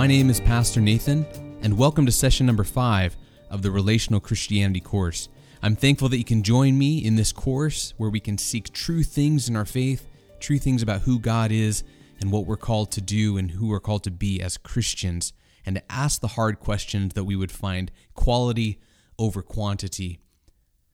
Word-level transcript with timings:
My 0.00 0.06
name 0.06 0.30
is 0.30 0.40
Pastor 0.40 0.80
Nathan, 0.80 1.26
and 1.60 1.76
welcome 1.76 2.06
to 2.06 2.10
session 2.10 2.46
number 2.46 2.64
five 2.64 3.18
of 3.50 3.60
the 3.60 3.70
Relational 3.70 4.18
Christianity 4.18 4.80
course. 4.80 5.28
I'm 5.62 5.76
thankful 5.76 6.08
that 6.08 6.16
you 6.16 6.24
can 6.24 6.42
join 6.42 6.78
me 6.78 7.04
in 7.04 7.16
this 7.16 7.32
course 7.32 7.92
where 7.98 8.08
we 8.08 8.18
can 8.18 8.38
seek 8.38 8.72
true 8.72 9.02
things 9.02 9.46
in 9.46 9.56
our 9.56 9.66
faith, 9.66 10.08
true 10.38 10.56
things 10.56 10.82
about 10.82 11.02
who 11.02 11.18
God 11.18 11.52
is 11.52 11.84
and 12.18 12.32
what 12.32 12.46
we're 12.46 12.56
called 12.56 12.90
to 12.92 13.02
do 13.02 13.36
and 13.36 13.50
who 13.50 13.68
we're 13.68 13.78
called 13.78 14.02
to 14.04 14.10
be 14.10 14.40
as 14.40 14.56
Christians, 14.56 15.34
and 15.66 15.76
to 15.76 15.92
ask 15.92 16.22
the 16.22 16.28
hard 16.28 16.60
questions 16.60 17.12
that 17.12 17.24
we 17.24 17.36
would 17.36 17.52
find 17.52 17.92
quality 18.14 18.80
over 19.18 19.42
quantity. 19.42 20.18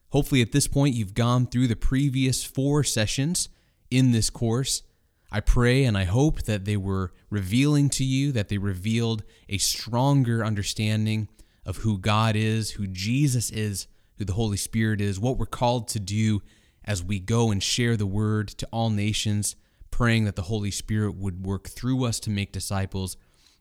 Hopefully, 0.09 0.43
at 0.43 0.51
this 0.51 0.67
point, 0.67 0.97
you've 0.97 1.15
gone 1.15 1.47
through 1.47 1.69
the 1.69 1.77
previous 1.77 2.43
four 2.43 2.83
sessions 2.83 3.51
in 3.89 4.11
this 4.11 4.31
course. 4.31 4.83
I 5.31 5.41
pray 5.41 5.85
and 5.85 5.99
I 5.99 6.05
hope 6.05 6.43
that 6.43 6.65
they 6.65 6.77
were 6.77 7.13
revealing 7.31 7.89
to 7.91 8.05
you, 8.05 8.33
that 8.33 8.49
they 8.49 8.59
revealed 8.59 9.25
a 9.49 9.59
stronger 9.59 10.45
understanding 10.45 11.29
of 11.65 11.79
who 11.79 11.99
God 11.99 12.37
is, 12.37 12.73
who 12.73 12.87
Jesus 12.87 13.51
is, 13.51 13.89
who 14.19 14.25
the 14.25 14.35
Holy 14.35 14.57
Spirit 14.57 15.01
is, 15.01 15.19
what 15.19 15.37
we're 15.37 15.47
called 15.47 15.89
to 15.89 16.01
do 16.01 16.43
as 16.85 17.03
we 17.03 17.19
go 17.19 17.51
and 17.51 17.63
share 17.63 17.97
the 17.97 18.07
word 18.07 18.49
to 18.49 18.69
all 18.73 18.91
nations, 18.91 19.57
praying 19.91 20.25
that 20.25 20.37
the 20.37 20.43
Holy 20.43 20.71
Spirit 20.71 21.17
would 21.17 21.45
work 21.45 21.69
through 21.69 22.05
us 22.05 22.21
to 22.21 22.31
make 22.31 22.53
disciples, 22.53 23.17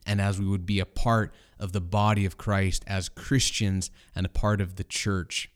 and 0.06 0.22
as 0.22 0.40
we 0.40 0.46
would 0.46 0.66
be 0.66 0.80
a 0.80 0.86
part 0.86 1.34
of 1.60 1.72
the 1.72 1.82
body 1.82 2.26
of 2.26 2.38
Christ 2.38 2.84
as 2.86 3.10
Christians 3.10 3.90
and 4.14 4.26
a 4.26 4.30
part 4.30 4.62
of 4.62 4.76
the 4.76 4.84
church. 4.84 5.50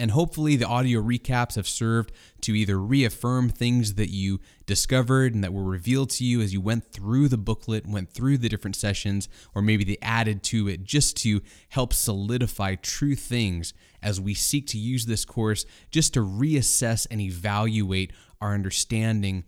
And 0.00 0.10
hopefully, 0.10 0.56
the 0.56 0.66
audio 0.66 1.00
recaps 1.00 1.54
have 1.54 1.68
served 1.68 2.10
to 2.40 2.54
either 2.54 2.80
reaffirm 2.80 3.48
things 3.48 3.94
that 3.94 4.10
you 4.10 4.40
discovered 4.66 5.34
and 5.34 5.44
that 5.44 5.52
were 5.52 5.62
revealed 5.62 6.10
to 6.10 6.24
you 6.24 6.40
as 6.40 6.52
you 6.52 6.60
went 6.60 6.90
through 6.90 7.28
the 7.28 7.38
booklet, 7.38 7.86
went 7.86 8.10
through 8.10 8.38
the 8.38 8.48
different 8.48 8.74
sessions, 8.74 9.28
or 9.54 9.62
maybe 9.62 9.84
they 9.84 9.98
added 10.02 10.42
to 10.44 10.68
it 10.68 10.82
just 10.82 11.16
to 11.18 11.40
help 11.68 11.92
solidify 11.92 12.74
true 12.74 13.14
things 13.14 13.72
as 14.02 14.20
we 14.20 14.34
seek 14.34 14.66
to 14.66 14.78
use 14.78 15.06
this 15.06 15.24
course 15.24 15.64
just 15.90 16.14
to 16.14 16.20
reassess 16.20 17.06
and 17.10 17.20
evaluate 17.20 18.12
our 18.40 18.52
understanding 18.52 19.44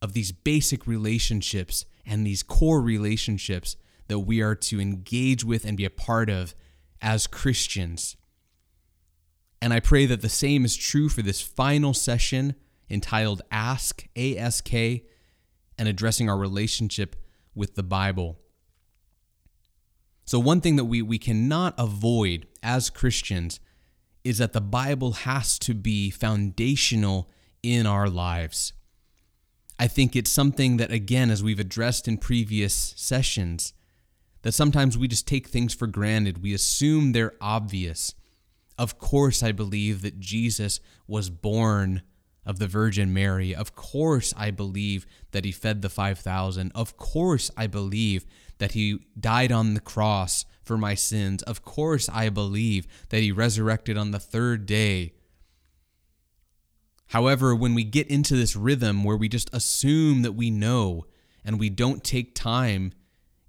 of 0.00 0.14
these 0.14 0.32
basic 0.32 0.86
relationships 0.86 1.84
and 2.04 2.26
these 2.26 2.42
core 2.42 2.80
relationships 2.80 3.76
that 4.08 4.20
we 4.20 4.40
are 4.40 4.56
to 4.56 4.80
engage 4.80 5.44
with 5.44 5.64
and 5.64 5.76
be 5.76 5.84
a 5.84 5.90
part 5.90 6.28
of 6.28 6.54
as 7.00 7.26
Christians. 7.26 8.16
And 9.62 9.72
I 9.72 9.78
pray 9.78 10.06
that 10.06 10.22
the 10.22 10.28
same 10.28 10.64
is 10.64 10.74
true 10.74 11.08
for 11.08 11.22
this 11.22 11.40
final 11.40 11.94
session 11.94 12.56
entitled 12.90 13.42
Ask, 13.52 14.04
ASK, 14.16 14.74
and 14.74 15.86
addressing 15.86 16.28
our 16.28 16.36
relationship 16.36 17.14
with 17.54 17.76
the 17.76 17.84
Bible. 17.84 18.40
So, 20.24 20.40
one 20.40 20.60
thing 20.60 20.74
that 20.76 20.86
we, 20.86 21.00
we 21.00 21.16
cannot 21.16 21.74
avoid 21.78 22.48
as 22.60 22.90
Christians 22.90 23.60
is 24.24 24.38
that 24.38 24.52
the 24.52 24.60
Bible 24.60 25.12
has 25.12 25.60
to 25.60 25.74
be 25.74 26.10
foundational 26.10 27.30
in 27.62 27.86
our 27.86 28.08
lives. 28.08 28.72
I 29.78 29.86
think 29.86 30.16
it's 30.16 30.30
something 30.30 30.76
that, 30.78 30.90
again, 30.90 31.30
as 31.30 31.40
we've 31.40 31.60
addressed 31.60 32.08
in 32.08 32.18
previous 32.18 32.94
sessions, 32.96 33.74
that 34.42 34.52
sometimes 34.54 34.98
we 34.98 35.06
just 35.06 35.28
take 35.28 35.46
things 35.46 35.72
for 35.72 35.86
granted. 35.86 36.42
We 36.42 36.52
assume 36.52 37.12
they're 37.12 37.34
obvious. 37.40 38.14
Of 38.78 38.98
course, 38.98 39.42
I 39.42 39.52
believe 39.52 40.02
that 40.02 40.18
Jesus 40.18 40.80
was 41.06 41.30
born 41.30 42.02
of 42.44 42.58
the 42.58 42.66
Virgin 42.66 43.12
Mary. 43.12 43.54
Of 43.54 43.74
course, 43.74 44.34
I 44.36 44.50
believe 44.50 45.06
that 45.30 45.44
he 45.44 45.52
fed 45.52 45.82
the 45.82 45.88
5,000. 45.88 46.72
Of 46.74 46.96
course, 46.96 47.50
I 47.56 47.66
believe 47.66 48.26
that 48.58 48.72
he 48.72 49.06
died 49.18 49.52
on 49.52 49.74
the 49.74 49.80
cross 49.80 50.44
for 50.62 50.76
my 50.76 50.94
sins. 50.94 51.42
Of 51.42 51.62
course, 51.62 52.08
I 52.08 52.28
believe 52.28 52.86
that 53.10 53.20
he 53.20 53.32
resurrected 53.32 53.96
on 53.96 54.10
the 54.10 54.18
third 54.18 54.66
day. 54.66 55.12
However, 57.08 57.54
when 57.54 57.74
we 57.74 57.84
get 57.84 58.08
into 58.08 58.34
this 58.36 58.56
rhythm 58.56 59.04
where 59.04 59.16
we 59.16 59.28
just 59.28 59.50
assume 59.52 60.22
that 60.22 60.32
we 60.32 60.50
know 60.50 61.06
and 61.44 61.60
we 61.60 61.68
don't 61.68 62.02
take 62.02 62.34
time 62.34 62.92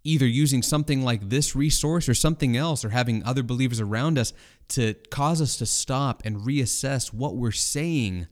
either 0.03 0.27
using 0.27 0.61
something 0.61 1.03
like 1.03 1.29
this 1.29 1.55
resource 1.55 2.09
or 2.09 2.13
something 2.13 2.57
else 2.57 2.83
or 2.83 2.89
having 2.89 3.23
other 3.23 3.43
believers 3.43 3.79
around 3.79 4.17
us 4.17 4.33
to 4.67 4.93
cause 5.09 5.41
us 5.41 5.57
to 5.57 5.65
stop 5.65 6.21
and 6.25 6.37
reassess 6.37 7.13
what 7.13 7.35
we're 7.35 7.51
saying 7.51 8.27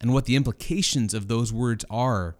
and 0.00 0.12
what 0.12 0.26
the 0.26 0.36
implications 0.36 1.14
of 1.14 1.28
those 1.28 1.52
words 1.52 1.84
are. 1.88 2.36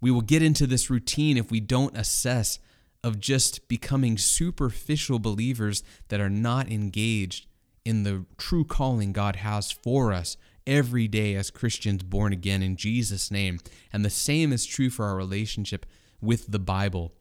We 0.00 0.10
will 0.10 0.20
get 0.20 0.42
into 0.42 0.66
this 0.66 0.90
routine 0.90 1.38
if 1.38 1.50
we 1.50 1.60
don't 1.60 1.96
assess 1.96 2.58
of 3.02 3.20
just 3.20 3.68
becoming 3.68 4.18
superficial 4.18 5.18
believers 5.18 5.82
that 6.08 6.20
are 6.20 6.30
not 6.30 6.70
engaged 6.70 7.46
in 7.84 8.02
the 8.02 8.24
true 8.36 8.64
calling 8.64 9.12
God 9.12 9.36
has 9.36 9.70
for 9.70 10.12
us 10.12 10.36
every 10.66 11.06
day 11.06 11.34
as 11.34 11.50
Christians 11.50 12.02
born 12.02 12.32
again 12.32 12.62
in 12.62 12.76
Jesus' 12.76 13.30
name. 13.30 13.58
And 13.92 14.04
the 14.04 14.10
same 14.10 14.52
is 14.52 14.66
true 14.66 14.90
for 14.90 15.04
our 15.04 15.16
relationship 15.16 15.86
with 16.24 16.50
the 16.50 16.58
Bible. 16.58 17.12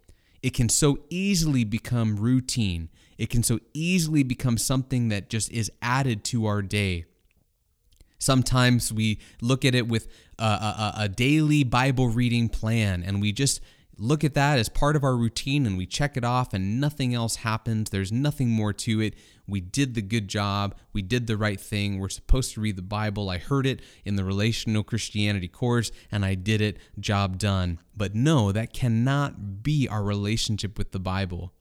It 0.42 0.54
can 0.54 0.70
so 0.70 1.00
easily 1.10 1.64
become 1.64 2.18
routine. 2.18 2.90
It 3.18 3.30
can 3.30 3.44
so 3.44 3.60
easily 3.74 4.24
become 4.24 4.58
something 4.58 5.10
that 5.10 5.30
just 5.30 5.52
is 5.52 5.72
added 5.82 6.24
to 6.26 6.46
our 6.46 6.62
day. 6.62 7.06
Sometimes 8.20 8.92
we 8.92 9.20
look 9.42 9.66
at 9.66 9.76
it 9.76 9.88
with 9.88 10.08
a, 10.40 10.44
a, 10.44 10.94
a, 11.00 11.10
daily 11.10 11.64
Bible 11.64 12.08
reading 12.08 12.48
plan 12.48 13.04
and 13.04 13.22
we 13.22 13.34
just 13.34 13.60
look 13.98 14.24
at 14.24 14.34
that 14.34 14.60
as 14.60 14.70
part 14.70 14.96
of 14.96 15.04
our 15.04 15.16
routine 15.16 15.66
and 15.66 15.78
we 15.78 15.86
check 15.86 16.18
it 16.18 16.24
off 16.24 16.54
and 16.54 16.80
nothing 16.80 17.14
else 17.14 17.38
happens. 17.38 17.90
There's 17.90 18.12
nothing 18.12 18.50
more 18.50 18.74
to 18.74 19.02
it. 19.02 19.16
We 19.48 19.62
did 19.62 19.94
the 19.94 20.02
good 20.02 20.28
job. 20.28 20.76
We 20.94 21.02
did 21.02 21.28
the 21.28 21.38
right 21.38 21.60
thing. 21.60 22.00
We're 22.00 22.10
supposed 22.10 22.54
to 22.54 22.62
read 22.62 22.76
the 22.76 22.82
Bible. 22.82 23.30
I 23.30 23.38
heard 23.38 23.66
it 23.66 23.82
in 24.06 24.16
the 24.16 24.24
Relational 24.24 24.84
Christianity 24.84 25.48
course 25.48 25.92
and 26.12 26.26
I 26.26 26.36
did 26.36 26.62
it. 26.62 26.78
Job 27.00 27.38
done. 27.38 27.80
But 27.96 28.16
no, 28.16 28.52
that 28.52 28.74
cannot 28.74 29.64
be 29.64 29.88
our 29.88 30.04
relationship 30.04 30.78
with 30.78 30.92
the 30.92 31.00
Bible. 31.00 31.54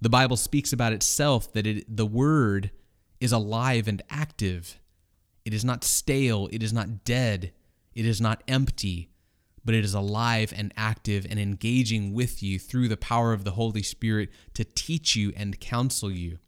The 0.00 0.10
Bible 0.10 0.36
speaks 0.36 0.72
about 0.72 0.92
itself 0.92 1.52
that 1.52 1.66
it, 1.66 1.96
the 1.96 2.06
Word 2.06 2.70
is 3.20 3.32
alive 3.32 3.86
and 3.86 4.02
active. 4.08 4.80
It 5.44 5.54
is 5.54 5.64
not 5.64 5.84
stale. 5.84 6.48
It 6.52 6.62
is 6.62 6.72
not 6.72 7.04
dead. 7.04 7.52
It 7.94 8.06
is 8.06 8.20
not 8.20 8.42
empty 8.48 9.10
but 9.64 9.74
it 9.74 9.84
is 9.84 9.94
alive 9.94 10.52
and 10.56 10.72
active 10.76 11.26
and 11.28 11.38
engaging 11.38 12.12
with 12.12 12.42
you 12.42 12.58
through 12.58 12.88
the 12.88 12.96
power 12.96 13.32
of 13.32 13.44
the 13.44 13.52
Holy 13.52 13.82
Spirit 13.82 14.30
to 14.54 14.64
teach 14.64 15.16
you 15.16 15.32
and 15.36 15.60
counsel 15.60 16.10
you. 16.10 16.38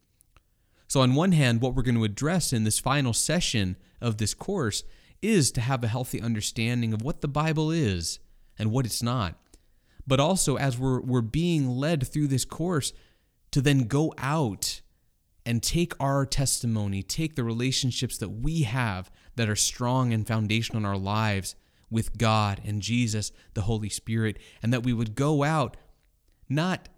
So, 0.88 1.00
on 1.00 1.14
one 1.14 1.32
hand, 1.32 1.60
what 1.60 1.74
we're 1.74 1.82
going 1.82 1.94
to 1.96 2.04
address 2.04 2.52
in 2.52 2.64
this 2.64 2.78
final 2.78 3.12
session 3.12 3.76
of 4.00 4.18
this 4.18 4.34
course 4.34 4.84
is 5.22 5.52
to 5.52 5.60
have 5.60 5.82
a 5.84 5.88
healthy 5.88 6.20
understanding 6.20 6.92
of 6.92 7.02
what 7.02 7.20
the 7.20 7.28
Bible 7.28 7.70
is 7.70 8.18
and 8.58 8.70
what 8.70 8.84
it's 8.84 9.02
not. 9.02 9.38
But 10.06 10.20
also, 10.20 10.56
as 10.56 10.78
we're, 10.78 11.00
we're 11.00 11.20
being 11.20 11.68
led 11.68 12.06
through 12.06 12.26
this 12.26 12.44
course, 12.44 12.92
to 13.52 13.60
then 13.60 13.84
go 13.84 14.12
out 14.18 14.80
and 15.46 15.62
take 15.62 15.92
our 16.00 16.26
testimony, 16.26 17.02
take 17.02 17.36
the 17.36 17.44
relationships 17.44 18.18
that 18.18 18.30
we 18.30 18.62
have 18.62 19.10
that 19.36 19.48
are 19.48 19.56
strong 19.56 20.12
and 20.12 20.26
foundational 20.26 20.78
in 20.78 20.86
our 20.86 20.96
lives 20.96 21.54
with 21.92 22.18
God 22.18 22.60
and 22.64 22.82
Jesus, 22.82 23.30
the 23.54 23.62
Holy 23.62 23.88
Spirit, 23.88 24.38
and 24.62 24.72
that 24.72 24.82
we 24.82 24.92
would 24.92 25.14
go 25.14 25.44
out 25.44 25.76
not 26.48 26.88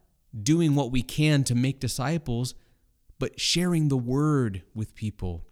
doing 0.42 0.74
what 0.74 0.90
we 0.90 1.02
can 1.02 1.44
to 1.44 1.54
make 1.54 1.80
disciples, 1.80 2.54
but 3.19 3.38
sharing 3.38 3.88
the 3.88 3.96
word 3.96 4.62
with 4.74 4.94
people. 4.94 5.44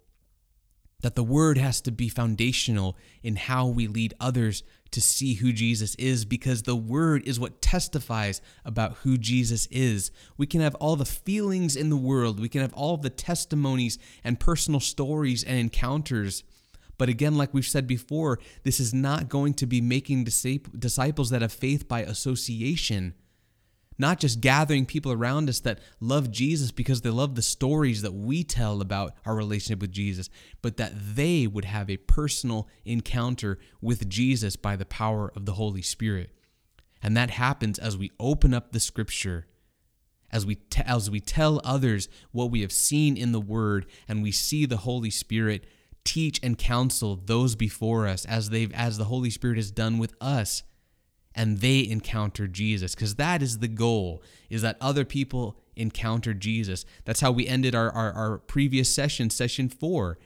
That 1.00 1.16
the 1.16 1.24
word 1.24 1.58
has 1.58 1.80
to 1.82 1.90
be 1.90 2.08
foundational 2.08 2.96
in 3.22 3.34
how 3.34 3.66
we 3.66 3.88
lead 3.88 4.14
others 4.20 4.62
to 4.92 5.00
see 5.00 5.34
who 5.34 5.52
Jesus 5.52 5.94
is 5.96 6.24
because 6.24 6.62
the 6.62 6.76
word 6.76 7.26
is 7.26 7.40
what 7.40 7.60
testifies 7.60 8.40
about 8.64 8.98
who 8.98 9.18
Jesus 9.18 9.66
is. 9.70 10.12
We 10.36 10.46
can 10.46 10.60
have 10.60 10.74
all 10.76 10.96
the 10.96 11.04
feelings 11.04 11.74
in 11.74 11.90
the 11.90 11.96
world, 11.96 12.38
we 12.38 12.48
can 12.48 12.60
have 12.60 12.74
all 12.74 12.96
the 12.96 13.10
testimonies 13.10 13.98
and 14.22 14.38
personal 14.38 14.80
stories 14.80 15.42
and 15.42 15.58
encounters 15.58 16.44
but 17.02 17.08
again, 17.08 17.36
like 17.36 17.52
we've 17.52 17.66
said 17.66 17.88
before, 17.88 18.38
this 18.62 18.78
is 18.78 18.94
not 18.94 19.28
going 19.28 19.54
to 19.54 19.66
be 19.66 19.80
making 19.80 20.22
disciples 20.22 21.30
that 21.30 21.42
have 21.42 21.52
faith 21.52 21.88
by 21.88 22.02
association. 22.02 23.14
Not 23.98 24.20
just 24.20 24.40
gathering 24.40 24.86
people 24.86 25.10
around 25.10 25.48
us 25.48 25.58
that 25.58 25.80
love 25.98 26.30
Jesus 26.30 26.70
because 26.70 27.00
they 27.00 27.10
love 27.10 27.34
the 27.34 27.42
stories 27.42 28.02
that 28.02 28.14
we 28.14 28.44
tell 28.44 28.80
about 28.80 29.14
our 29.26 29.34
relationship 29.34 29.80
with 29.80 29.90
Jesus, 29.90 30.30
but 30.62 30.76
that 30.76 30.92
they 30.94 31.48
would 31.48 31.64
have 31.64 31.90
a 31.90 31.96
personal 31.96 32.68
encounter 32.84 33.58
with 33.80 34.08
Jesus 34.08 34.54
by 34.54 34.76
the 34.76 34.86
power 34.86 35.32
of 35.34 35.44
the 35.44 35.54
Holy 35.54 35.82
Spirit. 35.82 36.30
And 37.02 37.16
that 37.16 37.30
happens 37.30 37.80
as 37.80 37.98
we 37.98 38.12
open 38.20 38.54
up 38.54 38.70
the 38.70 38.78
scripture 38.78 39.48
as 40.30 40.46
we 40.46 40.54
t- 40.54 40.82
as 40.86 41.10
we 41.10 41.18
tell 41.18 41.60
others 41.64 42.08
what 42.30 42.52
we 42.52 42.60
have 42.60 42.70
seen 42.70 43.16
in 43.16 43.32
the 43.32 43.40
word 43.40 43.86
and 44.06 44.22
we 44.22 44.30
see 44.30 44.64
the 44.64 44.78
holy 44.78 45.10
spirit 45.10 45.66
teach 46.04 46.40
and 46.42 46.58
counsel 46.58 47.20
those 47.24 47.54
before 47.54 48.06
us 48.06 48.24
as 48.24 48.50
they've 48.50 48.72
as 48.72 48.98
the 48.98 49.04
Holy 49.04 49.30
Spirit 49.30 49.56
has 49.56 49.70
done 49.70 49.98
with 49.98 50.14
us. 50.20 50.62
and 51.34 51.60
they 51.60 51.88
encounter 51.88 52.46
Jesus 52.46 52.94
because 52.94 53.14
that 53.14 53.40
is 53.40 53.60
the 53.60 53.68
goal 53.68 54.22
is 54.50 54.60
that 54.60 54.76
other 54.82 55.02
people 55.02 55.56
encounter 55.76 56.34
Jesus. 56.34 56.84
That's 57.06 57.20
how 57.20 57.32
we 57.32 57.46
ended 57.48 57.74
our, 57.74 57.90
our, 57.90 58.12
our, 58.12 58.38
previous 58.38 58.94
session, 58.94 59.30
session 59.30 59.70
four, 59.70 60.18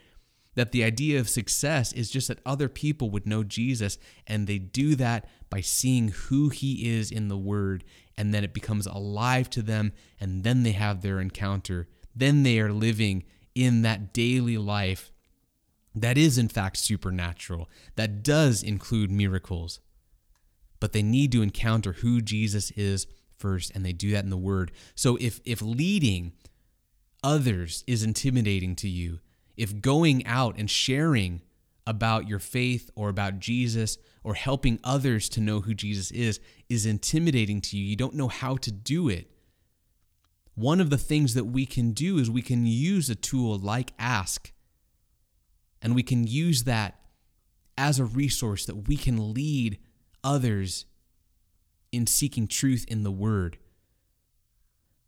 that 0.56 0.72
the 0.72 0.82
idea 0.82 1.20
of 1.20 1.28
success 1.28 1.92
is 1.92 2.10
just 2.10 2.28
that 2.28 2.40
other 2.44 2.68
people 2.68 3.10
would 3.10 3.26
know 3.26 3.44
Jesus 3.44 3.98
and 4.26 4.46
they 4.46 4.58
do 4.58 4.96
that 4.96 5.28
by 5.50 5.60
seeing 5.60 6.08
who 6.08 6.48
he 6.48 6.90
is 6.90 7.12
in 7.12 7.28
the 7.28 7.36
word 7.36 7.84
and 8.16 8.32
then 8.34 8.42
it 8.42 8.54
becomes 8.54 8.86
alive 8.86 9.48
to 9.50 9.62
them 9.62 9.92
and 10.18 10.42
then 10.42 10.62
they 10.62 10.72
have 10.72 11.02
their 11.02 11.20
encounter. 11.20 11.86
Then 12.14 12.42
they 12.42 12.58
are 12.58 12.72
living 12.72 13.24
in 13.54 13.82
that 13.82 14.12
daily 14.12 14.58
life 14.58 15.12
that 15.96 16.16
is 16.16 16.38
in 16.38 16.48
fact 16.48 16.76
supernatural, 16.76 17.68
that 17.96 18.22
does 18.22 18.62
include 18.62 19.10
miracles 19.10 19.80
but 20.80 20.92
they 20.92 21.02
need 21.02 21.32
to 21.32 21.42
encounter 21.42 21.92
who 21.94 22.20
Jesus 22.20 22.70
is 22.72 23.06
first 23.38 23.72
and 23.74 23.84
they 23.84 23.92
do 23.92 24.10
that 24.12 24.24
in 24.24 24.30
the 24.30 24.36
word. 24.36 24.72
So 24.94 25.16
if 25.16 25.40
if 25.44 25.62
leading 25.62 26.32
others 27.22 27.84
is 27.86 28.02
intimidating 28.02 28.76
to 28.76 28.88
you, 28.88 29.20
if 29.56 29.80
going 29.80 30.26
out 30.26 30.56
and 30.58 30.70
sharing 30.70 31.42
about 31.86 32.28
your 32.28 32.38
faith 32.38 32.90
or 32.94 33.08
about 33.08 33.38
Jesus 33.38 33.96
or 34.24 34.34
helping 34.34 34.80
others 34.82 35.28
to 35.30 35.40
know 35.40 35.60
who 35.60 35.74
Jesus 35.74 36.10
is 36.10 36.40
is 36.68 36.86
intimidating 36.86 37.60
to 37.62 37.76
you, 37.76 37.84
you 37.84 37.96
don't 37.96 38.14
know 38.14 38.28
how 38.28 38.56
to 38.56 38.72
do 38.72 39.08
it. 39.08 39.30
One 40.54 40.80
of 40.80 40.88
the 40.88 40.98
things 40.98 41.34
that 41.34 41.44
we 41.44 41.66
can 41.66 41.92
do 41.92 42.16
is 42.18 42.30
we 42.30 42.42
can 42.42 42.66
use 42.66 43.10
a 43.10 43.14
tool 43.14 43.58
like 43.58 43.92
Ask, 43.98 44.52
and 45.82 45.94
we 45.94 46.02
can 46.02 46.26
use 46.26 46.64
that 46.64 47.00
as 47.78 47.98
a 47.98 48.04
resource 48.04 48.64
that 48.66 48.88
we 48.88 48.96
can 48.96 49.34
lead 49.34 49.78
others 50.24 50.86
in 51.92 52.06
seeking 52.06 52.46
truth 52.46 52.84
in 52.88 53.02
the 53.02 53.10
Word. 53.10 53.58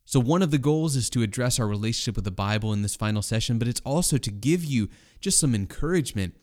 So, 0.05 0.21
one 0.21 0.43
of 0.43 0.51
the 0.51 0.59
goals 0.59 0.97
is 0.97 1.11
to 1.11 1.23
address 1.23 1.59
our 1.61 1.67
relationship 1.67 2.17
with 2.17 2.25
the 2.25 2.31
Bible 2.31 2.73
in 2.73 2.83
this 2.83 2.97
final 2.97 3.21
session, 3.21 3.59
but 3.59 3.69
it's 3.69 3.83
also 3.85 4.17
to 4.17 4.31
give 4.31 4.65
you 4.65 4.89
just 5.21 5.39
some 5.39 5.55
encouragement 5.55 6.35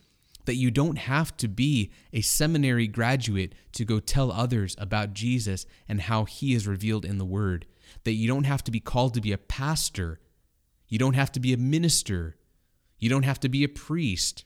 that 0.45 0.55
you 0.55 0.69
don't 0.69 0.99
have 0.99 1.35
to 1.37 1.47
be 1.47 1.91
a 2.13 2.21
seminary 2.21 2.87
graduate 2.87 3.53
to 3.71 3.83
go 3.83 3.99
tell 3.99 4.31
others 4.31 4.75
about 4.77 5.13
Jesus 5.13 5.65
and 5.87 6.01
how 6.01 6.25
he 6.25 6.53
is 6.53 6.67
revealed 6.67 7.05
in 7.05 7.17
the 7.17 7.25
Word. 7.25 7.65
That 8.03 8.13
you 8.13 8.27
don't 8.27 8.43
have 8.43 8.63
to 8.65 8.71
be 8.71 8.79
called 8.79 9.13
to 9.15 9.21
be 9.21 9.31
a 9.31 9.37
pastor. 9.37 10.19
You 10.87 10.99
don't 10.99 11.15
have 11.15 11.31
to 11.31 11.39
be 11.39 11.53
a 11.53 11.57
minister. 11.57 12.35
You 12.99 13.09
don't 13.09 13.23
have 13.23 13.39
to 13.41 13.49
be 13.49 13.63
a 13.63 13.69
priest. 13.69 14.45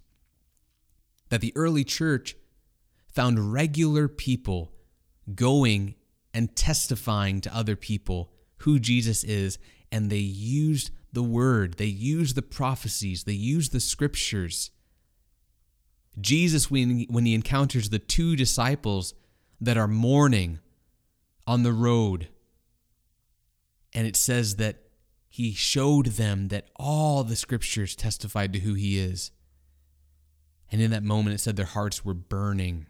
That 1.30 1.42
the 1.42 1.54
early 1.56 1.84
church 1.84 2.36
found 3.08 3.54
regular 3.54 4.08
people 4.08 4.72
going 5.36 5.96
and 6.34 6.56
testifying 6.56 7.42
to 7.42 7.56
other 7.56 7.76
people 7.76 8.32
who 8.58 8.80
Jesus 8.80 9.24
is, 9.24 9.58
and 9.92 10.10
they 10.10 10.18
used 10.18 10.92
the 11.12 11.24
word, 11.24 11.76
they 11.76 11.86
used 11.86 12.36
the 12.36 12.42
prophecies, 12.42 13.24
they 13.24 13.34
used 13.34 13.72
the 13.72 13.80
scriptures. 13.80 14.72
Jesus, 16.20 16.70
when, 16.70 17.06
when 17.10 17.26
he 17.26 17.34
encounters 17.34 17.90
the 17.90 18.00
two 18.00 18.36
disciples 18.36 19.14
that 19.62 19.78
are 19.78 19.88
mourning 19.88 20.60
on 21.48 21.64
the 21.64 21.74
road, 21.74 22.28
and 23.94 24.06
it 24.06 24.16
says 24.16 24.58
that 24.58 24.89
he 25.40 25.54
showed 25.54 26.08
them 26.08 26.50
that 26.50 26.68
all 26.76 27.24
the 27.24 27.36
scriptures 27.38 27.96
testified 27.96 28.52
to 28.52 28.60
who 28.60 28.74
he 28.74 29.00
is. 29.00 29.32
And 30.70 30.82
in 30.82 30.92
that 30.92 31.02
moment, 31.02 31.34
it 31.34 31.38
said 31.38 31.56
their 31.56 31.66
hearts 31.66 32.04
were 32.04 32.14
burning. 32.14 32.88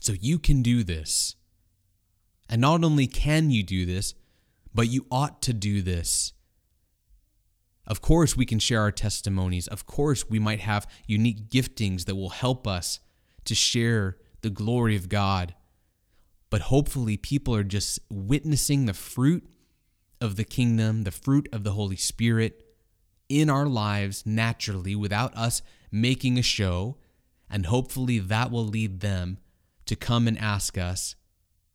So 0.00 0.14
you 0.20 0.40
can 0.40 0.60
do 0.60 0.82
this. 0.82 1.36
And 2.48 2.60
not 2.60 2.82
only 2.82 3.06
can 3.06 3.52
you 3.52 3.62
do 3.62 3.86
this, 3.86 4.14
but 4.74 4.88
you 4.88 5.06
ought 5.12 5.42
to 5.42 5.52
do 5.52 5.80
this. 5.80 6.32
Of 7.86 8.00
course, 8.00 8.36
we 8.36 8.44
can 8.44 8.58
share 8.58 8.80
our 8.80 8.90
testimonies. 8.90 9.68
Of 9.68 9.86
course, 9.86 10.28
we 10.28 10.40
might 10.40 10.60
have 10.60 10.88
unique 11.06 11.50
giftings 11.50 12.06
that 12.06 12.16
will 12.16 12.30
help 12.30 12.66
us 12.66 12.98
to 13.44 13.54
share 13.54 14.16
the 14.40 14.50
glory 14.50 14.96
of 14.96 15.08
God. 15.08 15.54
But 16.50 16.62
hopefully, 16.62 17.16
people 17.16 17.54
are 17.54 17.62
just 17.62 18.00
witnessing 18.10 18.86
the 18.86 18.92
fruit 18.92 19.48
of 20.22 20.36
the 20.36 20.44
kingdom, 20.44 21.02
the 21.02 21.10
fruit 21.10 21.48
of 21.52 21.64
the 21.64 21.72
Holy 21.72 21.96
Spirit 21.96 22.64
in 23.28 23.50
our 23.50 23.66
lives 23.66 24.24
naturally 24.24 24.94
without 24.94 25.36
us 25.36 25.62
making 25.90 26.38
a 26.38 26.42
show. 26.42 26.96
And 27.50 27.66
hopefully, 27.66 28.18
that 28.18 28.50
will 28.50 28.64
lead 28.64 29.00
them 29.00 29.38
to 29.86 29.96
come 29.96 30.28
and 30.28 30.38
ask 30.38 30.78
us, 30.78 31.16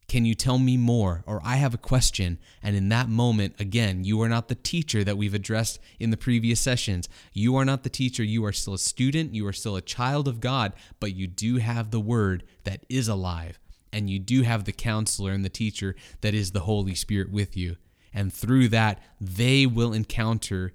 Can 0.08 0.26
you 0.26 0.34
tell 0.34 0.58
me 0.58 0.78
more? 0.78 1.24
Or 1.28 1.42
I 1.44 1.58
have 1.58 1.74
a 1.74 1.78
question. 1.78 2.40
And 2.64 2.76
in 2.76 2.90
that 2.90 3.10
moment, 3.10 3.56
again, 3.60 4.06
you 4.06 4.22
are 4.22 4.30
not 4.30 4.48
the 4.48 4.56
teacher 4.56 5.04
that 5.04 5.18
we've 5.18 5.34
addressed 5.34 5.80
in 6.00 6.10
the 6.10 6.18
previous 6.18 6.62
sessions. 6.62 7.10
You 7.34 7.58
are 7.58 7.66
not 7.66 7.84
the 7.84 7.90
teacher. 7.90 8.24
You 8.24 8.46
are 8.46 8.54
still 8.54 8.76
a 8.76 8.80
student. 8.80 9.36
You 9.36 9.46
are 9.46 9.54
still 9.54 9.76
a 9.76 9.82
child 9.82 10.28
of 10.28 10.40
God, 10.40 10.74
but 11.00 11.14
you 11.14 11.28
do 11.28 11.58
have 11.58 11.92
the 11.92 12.00
word 12.00 12.44
that 12.64 12.86
is 12.88 13.08
alive. 13.10 13.60
And 13.92 14.10
you 14.10 14.20
do 14.20 14.44
have 14.44 14.64
the 14.64 14.72
counselor 14.72 15.32
and 15.32 15.44
the 15.44 15.50
teacher 15.50 15.96
that 16.22 16.34
is 16.34 16.52
the 16.52 16.62
Holy 16.62 16.96
Spirit 16.96 17.30
with 17.30 17.58
you. 17.58 17.76
And 18.18 18.34
through 18.34 18.70
that, 18.70 19.00
they 19.22 19.68
will 19.68 19.94
encounter 19.94 20.74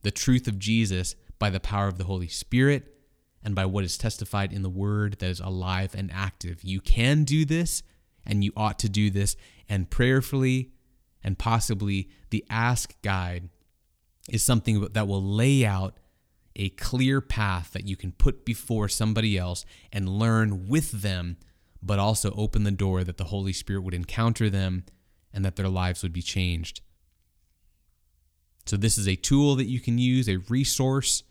the 0.00 0.10
truth 0.10 0.48
of 0.48 0.58
Jesus 0.58 1.14
by 1.38 1.50
the 1.50 1.60
power 1.60 1.88
of 1.88 1.98
the 1.98 2.04
Holy 2.04 2.26
Spirit 2.26 2.96
and 3.42 3.54
by 3.54 3.66
what 3.66 3.84
is 3.84 3.98
testified 3.98 4.50
in 4.50 4.62
the 4.62 4.70
word 4.70 5.18
that 5.18 5.28
is 5.28 5.40
alive 5.40 5.94
and 5.94 6.10
active. 6.10 6.64
You 6.64 6.80
can 6.80 7.24
do 7.24 7.44
this, 7.44 7.82
and 8.24 8.42
you 8.42 8.50
ought 8.56 8.78
to 8.78 8.88
do 8.88 9.10
this, 9.10 9.36
and 9.68 9.90
prayerfully 9.90 10.70
and 11.22 11.38
possibly 11.38 12.08
the 12.30 12.46
Ask 12.48 12.94
Guide 13.02 13.50
is 14.30 14.42
something 14.42 14.88
that 14.92 15.06
will 15.06 15.22
lay 15.22 15.66
out 15.66 15.98
a 16.56 16.70
clear 16.70 17.20
path 17.20 17.72
that 17.74 17.86
you 17.86 17.94
can 17.94 18.12
put 18.12 18.46
before 18.46 18.88
somebody 18.88 19.36
else 19.36 19.66
and 19.92 20.08
learn 20.08 20.66
with 20.66 21.02
them, 21.02 21.36
but 21.82 21.98
also 21.98 22.32
open 22.34 22.64
the 22.64 22.70
door 22.70 23.04
that 23.04 23.18
the 23.18 23.24
Holy 23.24 23.52
Spirit 23.52 23.82
would 23.82 23.92
encounter 23.92 24.48
them 24.48 24.84
and 25.34 25.44
that 25.44 25.56
their 25.56 25.68
lives 25.68 26.02
would 26.02 26.12
be 26.12 26.22
changed. 26.22 26.80
So, 28.66 28.76
this 28.76 28.96
is 28.96 29.06
a 29.06 29.16
tool 29.16 29.56
that 29.56 29.66
you 29.66 29.80
can 29.80 29.98
use, 29.98 30.28
a 30.28 30.38
resource 30.48 31.24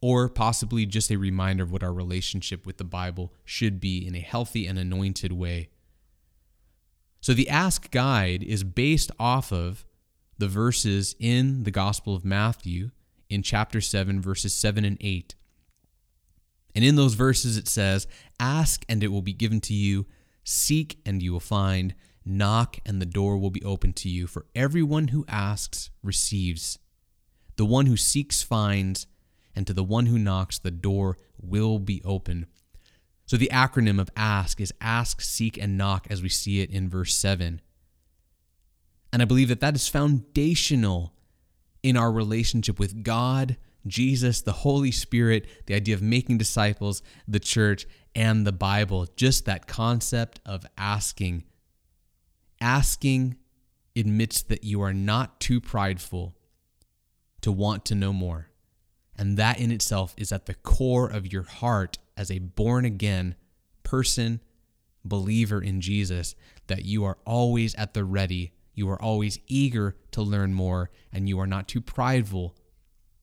or 0.00 0.28
possibly 0.28 0.86
just 0.86 1.10
a 1.10 1.16
reminder 1.16 1.64
of 1.64 1.72
what 1.72 1.82
our 1.82 1.92
relationship 1.92 2.64
with 2.64 2.78
the 2.78 2.84
Bible 2.84 3.34
should 3.44 3.80
be 3.80 4.06
in 4.06 4.14
a 4.14 4.20
healthy 4.20 4.66
and 4.66 4.78
anointed 4.78 5.32
way. 5.32 5.68
So, 7.20 7.34
the 7.34 7.50
Ask 7.50 7.90
Guide 7.90 8.42
is 8.42 8.64
based 8.64 9.10
off 9.18 9.52
of 9.52 9.84
the 10.38 10.48
verses 10.48 11.16
in 11.18 11.64
the 11.64 11.70
Gospel 11.70 12.14
of 12.14 12.24
Matthew 12.24 12.90
in 13.28 13.42
chapter 13.42 13.80
7, 13.80 14.22
verses 14.22 14.54
7 14.54 14.84
and 14.84 14.96
8. 15.00 15.34
And 16.74 16.84
in 16.84 16.94
those 16.94 17.14
verses, 17.14 17.56
it 17.56 17.68
says, 17.68 18.06
Ask 18.38 18.84
and 18.88 19.02
it 19.02 19.08
will 19.08 19.22
be 19.22 19.32
given 19.32 19.60
to 19.62 19.74
you, 19.74 20.06
seek 20.44 21.00
and 21.04 21.22
you 21.22 21.32
will 21.32 21.40
find, 21.40 21.94
knock 22.28 22.78
and 22.84 23.00
the 23.00 23.06
door 23.06 23.38
will 23.38 23.50
be 23.50 23.64
open 23.64 23.92
to 23.94 24.08
you. 24.08 24.26
For 24.26 24.46
everyone 24.54 25.08
who 25.08 25.24
asks 25.28 25.90
receives, 26.02 26.78
the 27.56 27.64
one 27.64 27.86
who 27.86 27.96
seeks 27.96 28.42
finds 28.42 29.06
and 29.54 29.66
to 29.66 29.72
the 29.72 29.84
one 29.84 30.06
who 30.06 30.18
knocks, 30.18 30.58
the 30.58 30.70
door 30.70 31.16
will 31.40 31.78
be 31.78 32.00
open. 32.04 32.46
So 33.26 33.36
the 33.36 33.50
acronym 33.52 34.00
of 34.00 34.10
ASK 34.16 34.60
is 34.60 34.72
ask, 34.80 35.20
seek, 35.20 35.58
and 35.58 35.76
knock, 35.76 36.06
as 36.08 36.22
we 36.22 36.28
see 36.28 36.60
it 36.60 36.70
in 36.70 36.88
verse 36.88 37.14
7. 37.14 37.60
And 39.12 39.22
I 39.22 39.24
believe 39.24 39.48
that 39.48 39.60
that 39.60 39.74
is 39.74 39.88
foundational 39.88 41.12
in 41.82 41.96
our 41.96 42.10
relationship 42.10 42.78
with 42.78 43.02
God, 43.02 43.56
Jesus, 43.86 44.40
the 44.40 44.52
Holy 44.52 44.90
Spirit, 44.90 45.46
the 45.66 45.74
idea 45.74 45.94
of 45.94 46.02
making 46.02 46.38
disciples, 46.38 47.02
the 47.26 47.40
church, 47.40 47.86
and 48.14 48.46
the 48.46 48.52
Bible. 48.52 49.06
Just 49.16 49.44
that 49.44 49.66
concept 49.66 50.40
of 50.46 50.64
asking. 50.76 51.44
Asking 52.60 53.36
admits 53.96 54.42
that 54.42 54.64
you 54.64 54.80
are 54.82 54.94
not 54.94 55.40
too 55.40 55.60
prideful 55.60 56.34
to 57.40 57.52
want 57.52 57.84
to 57.86 57.94
know 57.94 58.12
more. 58.12 58.50
And 59.16 59.36
that 59.36 59.58
in 59.58 59.72
itself 59.72 60.14
is 60.16 60.30
at 60.32 60.46
the 60.46 60.54
core 60.54 61.08
of 61.08 61.32
your 61.32 61.42
heart 61.42 61.98
as 62.16 62.30
a 62.30 62.38
born 62.38 62.84
again 62.84 63.34
person, 63.82 64.40
believer 65.04 65.60
in 65.60 65.80
Jesus, 65.80 66.34
that 66.68 66.84
you 66.84 67.04
are 67.04 67.18
always 67.24 67.74
at 67.74 67.94
the 67.94 68.04
ready. 68.04 68.52
You 68.74 68.88
are 68.90 69.02
always 69.02 69.40
eager 69.48 69.96
to 70.12 70.22
learn 70.22 70.54
more, 70.54 70.90
and 71.12 71.28
you 71.28 71.40
are 71.40 71.46
not 71.46 71.66
too 71.66 71.80
prideful 71.80 72.54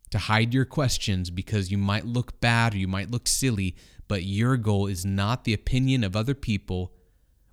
to 0.10 0.18
hide 0.18 0.54
your 0.54 0.65
questions 0.65 1.30
because 1.30 1.72
you 1.72 1.77
might 1.77 2.06
look 2.06 2.39
bad 2.42 2.74
or 2.74 2.77
you 2.77 2.88
might 2.88 3.12
look 3.12 3.27
silly, 3.27 3.75
but 4.08 4.24
your 4.24 4.58
goal 4.58 4.88
is 4.88 5.06
not 5.06 5.44
the 5.44 5.54
opinion 5.54 6.04
of 6.04 6.15
other 6.15 6.34
people 6.34 6.94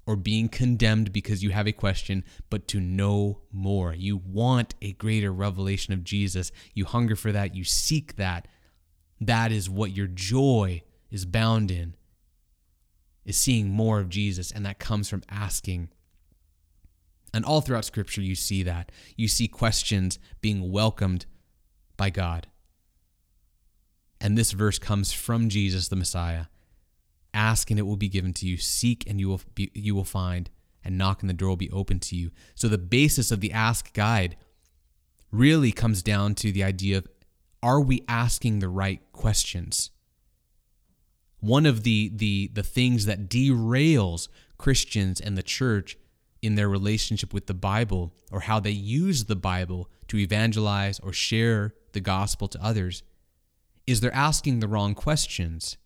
or 0.07 0.17
being 0.17 0.49
condemned 0.49 1.13
because 1.13 1.43
you 1.43 1.51
have 1.51 1.69
a 1.69 1.73
question, 1.73 2.25
but 2.51 2.67
to 2.69 2.81
know 2.81 3.43
more. 3.53 3.95
You 3.95 4.17
want 4.17 4.75
a 4.83 4.93
greater 4.95 5.33
revelation 5.33 5.93
of 5.95 6.03
Jesus. 6.03 6.51
You 6.75 6.85
hunger 6.85 7.15
for 7.15 7.31
that. 7.33 7.55
You 7.55 7.65
seek 7.65 8.17
that. 8.17 8.49
That 9.21 9.53
is 9.53 9.71
what 9.71 9.97
your 9.97 10.09
joy 10.09 10.83
is 11.11 11.25
bound 11.25 11.71
in. 11.71 11.95
is 13.25 13.37
seeing 13.37 13.71
more 13.71 14.01
of 14.01 14.09
Jesus, 14.09 14.51
and 14.51 14.67
that 14.67 14.81
comes 14.81 15.09
from 15.09 15.23
asking. 15.29 15.91
And 17.33 17.45
all 17.45 17.61
throughout 17.61 17.85
Scripture, 17.85 18.21
you 18.21 18.35
see 18.35 18.63
that. 18.65 18.91
You 19.17 19.29
see 19.29 19.49
questions 19.49 20.19
being 20.41 20.71
welcomed 20.71 21.27
by 21.97 22.11
God. 22.11 22.49
And 24.21 24.37
this 24.37 24.53
verse 24.53 24.79
comes 24.79 25.13
from 25.13 25.49
Jesus, 25.49 25.89
the 25.89 25.97
Messiah. 25.97 26.47
Ask 27.35 27.71
and 27.71 27.79
it 27.79 27.85
will 27.85 27.97
be 27.97 28.09
given 28.09 28.33
to 28.35 28.47
you. 28.47 28.57
Seek 28.57 29.09
and 29.09 29.19
you 29.21 29.29
will 29.29 29.41
be, 29.55 29.71
you 29.75 29.95
will 29.95 30.05
find. 30.05 30.51
And 30.85 30.99
knock 30.99 31.21
and 31.21 31.31
the 31.31 31.35
door 31.35 31.51
will 31.51 31.57
be 31.57 31.71
open 31.71 32.01
to 32.01 32.17
you. 32.17 32.33
So 32.55 32.67
the 32.67 32.79
basis 32.79 33.31
of 33.31 33.41
the 33.41 33.53
Ask 33.53 33.93
guide 33.93 34.37
really 35.31 35.73
comes 35.73 36.03
down 36.03 36.35
to 36.37 36.53
the 36.53 36.65
idea 36.65 36.99
of 36.99 37.09
are 37.63 37.81
we 37.81 38.05
asking 38.09 38.59
the 38.59 38.69
right 38.69 39.01
questions? 39.13 39.91
One 41.39 41.67
of 41.67 41.85
the 41.85 42.11
the 42.15 42.51
the 42.53 42.63
things 42.63 43.07
that 43.07 43.29
derails 43.29 44.29
Christians 44.59 45.21
and 45.21 45.39
the 45.39 45.43
church 45.43 45.97
in 46.41 46.57
their 46.57 46.69
relationship 46.69 47.33
with 47.33 47.47
the 47.47 47.55
Bible 47.55 48.13
or 48.31 48.41
how 48.41 48.59
they 48.59 48.71
use 48.71 49.25
the 49.25 49.37
Bible 49.37 49.89
to 50.09 50.19
evangelize 50.19 50.99
or 51.01 51.13
share 51.13 51.75
the 51.93 52.01
gospel 52.01 52.49
to 52.49 52.63
others 52.63 53.03
is 53.87 54.01
they're 54.01 54.15
asking 54.15 54.61
the 54.61 54.69
wrong 54.69 54.95
questions. 54.95 55.77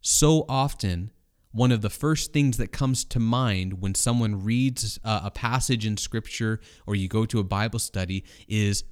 So 0.00 0.44
often, 0.48 1.10
one 1.52 1.72
of 1.72 1.82
the 1.82 1.90
first 1.90 2.32
things 2.32 2.56
that 2.56 2.72
comes 2.72 3.04
to 3.06 3.18
mind 3.18 3.80
when 3.80 3.94
someone 3.94 4.44
reads 4.44 4.98
uh, 5.04 5.20
a, 5.24 5.30
passage 5.30 5.84
in 5.84 5.96
scripture 5.96 6.60
or 6.86 6.94
you 6.94 7.08
go 7.08 7.26
to 7.26 7.40
a 7.40 7.44
Bible 7.44 7.78
study 7.78 8.24
is, 8.48 8.84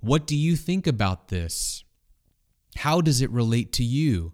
What 0.00 0.26
do 0.26 0.36
you 0.36 0.56
think 0.56 0.86
about 0.86 1.28
this? 1.28 1.84
How 2.76 3.00
does 3.00 3.20
it 3.22 3.30
relate 3.30 3.72
to 3.74 3.84
you? 3.84 4.32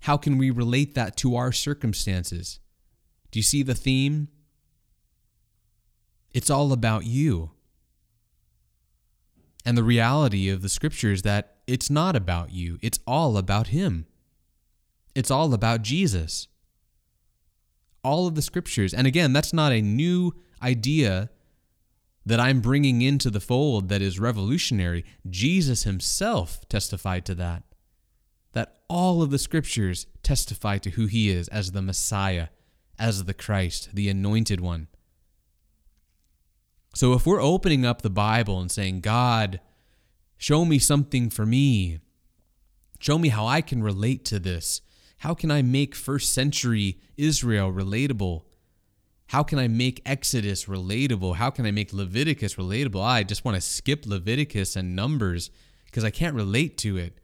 How 0.00 0.16
can 0.16 0.36
we 0.36 0.50
relate 0.50 0.94
that 0.94 1.16
to 1.18 1.36
our 1.36 1.52
circumstances? 1.52 2.60
Do 3.30 3.38
you 3.38 3.42
see 3.42 3.62
the 3.62 3.74
theme? 3.74 4.28
It's 6.34 6.50
all 6.50 6.72
about 6.72 7.06
you. 7.06 7.52
And 9.64 9.78
the 9.78 9.84
reality 9.84 10.48
of 10.48 10.60
the 10.60 10.68
scripture 10.68 11.12
is 11.12 11.22
that 11.22 11.56
it's 11.66 11.88
not 11.88 12.16
about 12.16 12.52
you, 12.52 12.78
it's 12.82 12.98
all 13.06 13.36
about 13.36 13.68
Him. 13.68 14.06
It's 15.14 15.30
all 15.30 15.54
about 15.54 15.82
Jesus. 15.82 16.48
All 18.02 18.26
of 18.26 18.34
the 18.34 18.42
scriptures. 18.42 18.94
And 18.94 19.06
again, 19.06 19.32
that's 19.32 19.52
not 19.52 19.72
a 19.72 19.82
new 19.82 20.32
idea 20.62 21.30
that 22.24 22.40
I'm 22.40 22.60
bringing 22.60 23.02
into 23.02 23.30
the 23.30 23.40
fold 23.40 23.88
that 23.88 24.02
is 24.02 24.20
revolutionary. 24.20 25.04
Jesus 25.28 25.82
himself 25.82 26.66
testified 26.68 27.24
to 27.26 27.34
that. 27.36 27.64
That 28.52 28.78
all 28.88 29.22
of 29.22 29.30
the 29.30 29.38
scriptures 29.38 30.06
testify 30.22 30.78
to 30.78 30.90
who 30.90 31.06
he 31.06 31.30
is 31.30 31.48
as 31.48 31.72
the 31.72 31.82
Messiah, 31.82 32.48
as 32.98 33.24
the 33.24 33.34
Christ, 33.34 33.90
the 33.94 34.08
anointed 34.08 34.60
one. 34.60 34.88
So 36.94 37.14
if 37.14 37.26
we're 37.26 37.42
opening 37.42 37.86
up 37.86 38.02
the 38.02 38.10
Bible 38.10 38.60
and 38.60 38.70
saying, 38.70 39.00
God, 39.00 39.60
show 40.36 40.64
me 40.64 40.78
something 40.78 41.30
for 41.30 41.46
me, 41.46 42.00
show 43.00 43.18
me 43.18 43.30
how 43.30 43.46
I 43.46 43.62
can 43.62 43.82
relate 43.82 44.24
to 44.26 44.38
this, 44.38 44.82
how 45.22 45.34
can 45.34 45.52
I 45.52 45.62
make 45.62 45.94
first 45.94 46.32
century 46.32 46.98
Israel 47.16 47.72
relatable? 47.72 48.42
How 49.28 49.44
can 49.44 49.60
I 49.60 49.68
make 49.68 50.02
Exodus 50.04 50.64
relatable? 50.64 51.36
How 51.36 51.48
can 51.48 51.64
I 51.64 51.70
make 51.70 51.92
Leviticus 51.92 52.56
relatable? 52.56 53.00
Ah, 53.00 53.10
I 53.10 53.22
just 53.22 53.44
want 53.44 53.54
to 53.54 53.60
skip 53.60 54.04
Leviticus 54.04 54.74
and 54.74 54.96
Numbers 54.96 55.52
because 55.84 56.02
I 56.02 56.10
can't 56.10 56.34
relate 56.34 56.76
to 56.78 56.96
it. 56.96 57.18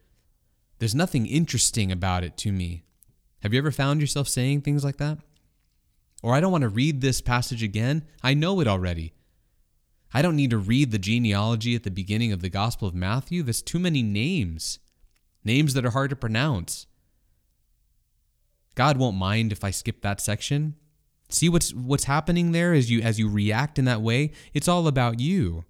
There's 0.79 0.95
nothing 0.95 1.27
interesting 1.27 1.91
about 1.91 2.23
it 2.23 2.37
to 2.37 2.53
me. 2.53 2.85
Have 3.43 3.53
you 3.53 3.59
ever 3.59 3.73
found 3.73 4.01
yourself 4.01 4.29
saying 4.29 4.61
things 4.61 4.85
like 4.85 4.99
that? 4.99 5.19
Or 6.23 6.35
I 6.35 6.41
don't 6.41 6.53
want 6.53 6.63
to 6.63 6.69
read 6.69 7.01
this 7.01 7.21
passage 7.21 7.65
again. 7.65 8.05
I 8.23 8.33
know 8.33 8.61
it 8.61 8.69
already. 8.69 9.13
I 10.15 10.23
don't 10.23 10.37
need 10.37 10.51
to 10.51 10.59
read 10.59 10.93
the 10.93 11.01
genealogy 11.01 11.75
at 11.75 11.83
the 11.83 11.91
beginning 11.91 12.31
of 12.31 12.43
the 12.43 12.49
Gospel 12.49 12.87
of 12.87 12.95
Matthew. 12.95 13.43
There's 13.43 13.61
too 13.61 13.81
many 13.81 14.05
names, 14.05 14.79
names 15.43 15.75
that 15.75 15.85
are 15.85 15.91
hard 15.91 16.11
to 16.11 16.17
pronounce. 16.17 16.87
God 18.79 18.97
won't 18.97 19.17
mind 19.17 19.51
if 19.51 19.65
I 19.65 19.73
skip 19.73 20.03
that 20.03 20.21
section. 20.21 20.77
See 21.29 21.49
what's 21.49 21.75
what's 21.75 22.05
happening 22.05 22.53
there 22.53 22.73
as 22.73 22.89
you 22.89 23.01
as 23.01 23.19
you 23.19 23.29
react 23.29 23.77
in 23.77 23.87
that 23.87 24.01
way? 24.01 24.31
It's 24.55 24.69
all 24.69 24.87
about 24.87 25.19
you. 25.19 25.65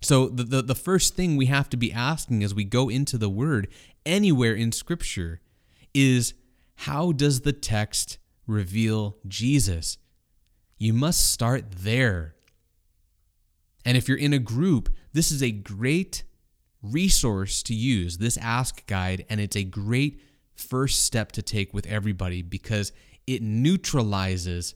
So 0.00 0.26
the, 0.26 0.42
the, 0.42 0.62
the 0.62 0.74
first 0.74 1.14
thing 1.14 1.36
we 1.36 1.46
have 1.46 1.70
to 1.70 1.76
be 1.76 1.92
asking 1.92 2.42
as 2.42 2.56
we 2.56 2.64
go 2.64 2.88
into 2.88 3.16
the 3.18 3.28
word 3.28 3.68
anywhere 4.04 4.52
in 4.52 4.72
scripture 4.72 5.40
is 5.94 6.34
how 6.74 7.12
does 7.12 7.42
the 7.42 7.52
text 7.52 8.18
reveal 8.48 9.16
Jesus? 9.28 9.98
You 10.76 10.92
must 10.92 11.30
start 11.30 11.66
there. 11.70 12.34
And 13.84 13.96
if 13.96 14.08
you're 14.08 14.18
in 14.18 14.32
a 14.32 14.40
group, 14.40 14.88
this 15.12 15.30
is 15.30 15.40
a 15.40 15.52
great 15.52 16.24
resource 16.82 17.62
to 17.62 17.74
use, 17.74 18.18
this 18.18 18.36
Ask 18.38 18.84
Guide, 18.88 19.24
and 19.30 19.40
it's 19.40 19.54
a 19.54 19.62
great 19.62 20.20
first 20.62 21.04
step 21.04 21.32
to 21.32 21.42
take 21.42 21.74
with 21.74 21.86
everybody 21.86 22.42
because 22.42 22.92
it 23.26 23.42
neutralizes 23.42 24.74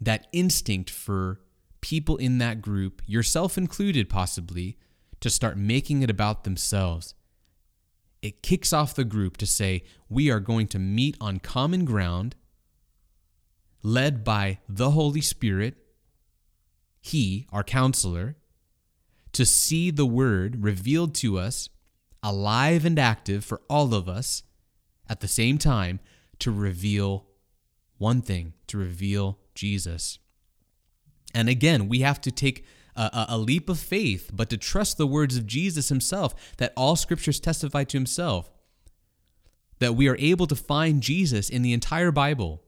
that 0.00 0.26
instinct 0.32 0.90
for 0.90 1.40
people 1.80 2.16
in 2.16 2.38
that 2.38 2.62
group, 2.62 3.02
yourself 3.06 3.58
included 3.58 4.08
possibly, 4.08 4.78
to 5.20 5.30
start 5.30 5.56
making 5.56 6.02
it 6.02 6.10
about 6.10 6.44
themselves. 6.44 7.14
It 8.22 8.42
kicks 8.42 8.72
off 8.72 8.94
the 8.94 9.04
group 9.04 9.36
to 9.38 9.46
say, 9.46 9.82
we 10.08 10.30
are 10.30 10.40
going 10.40 10.66
to 10.68 10.78
meet 10.78 11.16
on 11.20 11.38
common 11.38 11.84
ground, 11.84 12.36
led 13.82 14.24
by 14.24 14.58
the 14.68 14.90
Holy 14.90 15.20
Spirit 15.20 15.76
he, 17.00 17.46
our 17.50 17.64
counselor, 17.64 18.36
to 19.32 19.46
see 19.46 19.90
the 19.90 20.06
word 20.06 20.62
revealed 20.62 21.14
to 21.16 21.38
us, 21.38 21.70
alive 22.22 22.84
and 22.84 22.98
active 22.98 23.44
for 23.44 23.62
all 23.70 23.94
of 23.94 24.08
us, 24.08 24.42
at 25.10 25.20
the 25.20 25.28
same 25.28 25.58
time, 25.58 26.00
to 26.38 26.50
reveal 26.50 27.26
one 27.98 28.22
thing, 28.22 28.54
to 28.68 28.78
reveal 28.78 29.38
Jesus. 29.54 30.18
And 31.34 31.48
again, 31.48 31.88
we 31.88 32.00
have 32.00 32.20
to 32.22 32.30
take 32.30 32.64
a, 32.96 33.26
a, 33.30 33.38
leap 33.38 33.68
of 33.68 33.78
faith, 33.78 34.30
but 34.32 34.48
to 34.50 34.56
trust 34.56 34.96
the 34.96 35.06
words 35.06 35.36
of 35.36 35.46
Jesus 35.46 35.88
himself, 35.88 36.54
that 36.56 36.72
all 36.76 36.96
scriptures 36.96 37.40
testify 37.40 37.84
to 37.84 37.96
himself, 37.96 38.50
that 39.80 39.94
we 39.94 40.08
are 40.08 40.16
able 40.18 40.46
to 40.46 40.56
find 40.56 41.02
Jesus 41.02 41.50
in 41.50 41.62
the 41.62 41.72
entire 41.72 42.10
Bible. 42.10 42.62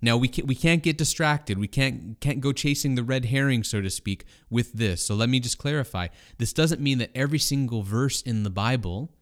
Now 0.00 0.16
we 0.16 0.28
can't, 0.28 0.48
we 0.48 0.54
can't 0.54 0.82
get 0.82 0.98
distracted. 0.98 1.58
We 1.58 1.68
can't 1.68 2.20
can't 2.20 2.40
go 2.40 2.52
chasing 2.52 2.96
the 2.96 3.04
red 3.04 3.26
herring, 3.26 3.62
so 3.62 3.80
to 3.80 3.90
speak, 3.90 4.24
with 4.50 4.72
this. 4.72 5.04
So 5.04 5.14
let 5.14 5.28
me 5.28 5.38
just 5.38 5.58
clarify. 5.58 6.08
This 6.38 6.52
doesn't 6.52 6.80
mean 6.80 6.98
that 6.98 7.10
every 7.14 7.38
single 7.38 7.82
verse 7.82 8.20
in 8.20 8.42
the 8.42 8.50
Bible 8.50 9.12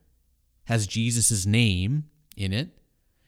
has 0.70 0.86
Jesus' 0.86 1.46
name 1.46 2.04
in 2.36 2.52
it. 2.52 2.68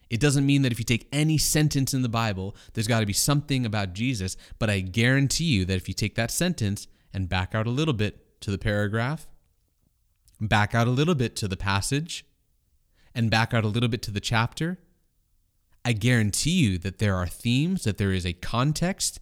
It 0.08 0.20
doesn't 0.20 0.46
mean 0.46 0.62
that 0.62 0.70
if 0.70 0.78
you 0.78 0.84
take 0.84 1.08
any 1.11 1.38
sentence 1.38 1.92
in 1.92 2.02
the 2.02 2.08
Bible, 2.08 2.54
there's 2.72 2.87
got 2.87 3.00
to 3.00 3.06
be 3.06 3.12
something 3.12 3.66
about 3.66 3.94
Jesus. 3.94 4.37
But 4.61 4.70
I 4.70 4.78
guarantee 4.78 5.46
you 5.46 5.64
that 5.64 5.76
if 5.76 5.88
you 5.88 5.94
take 5.94 6.14
that 6.14 6.30
sentence 6.30 6.87
and 7.12 7.28
back 7.28 7.52
out 7.52 7.66
a 7.66 7.70
little 7.70 7.94
bit 7.94 8.40
to 8.42 8.52
the 8.52 8.58
paragraph, 8.58 9.26
back 10.40 10.72
out 10.72 10.87
a 10.87 10.90
little 10.90 11.16
bit 11.16 11.34
to 11.34 11.49
the 11.49 11.56
passage, 11.56 12.25
and 13.12 13.28
back 13.28 13.52
out 13.52 13.64
a 13.64 13.68
little 13.68 13.88
bit 13.88 14.02
to 14.02 14.12
the 14.12 14.20
chapter, 14.20 14.78
I 15.84 15.94
guarantee 15.94 16.50
you 16.50 16.78
that 16.78 16.99
there 17.00 17.16
are 17.16 17.26
themes, 17.26 17.82
that 17.82 17.99
there 17.99 18.12
is 18.12 18.25
a 18.25 18.34
context, 18.34 19.18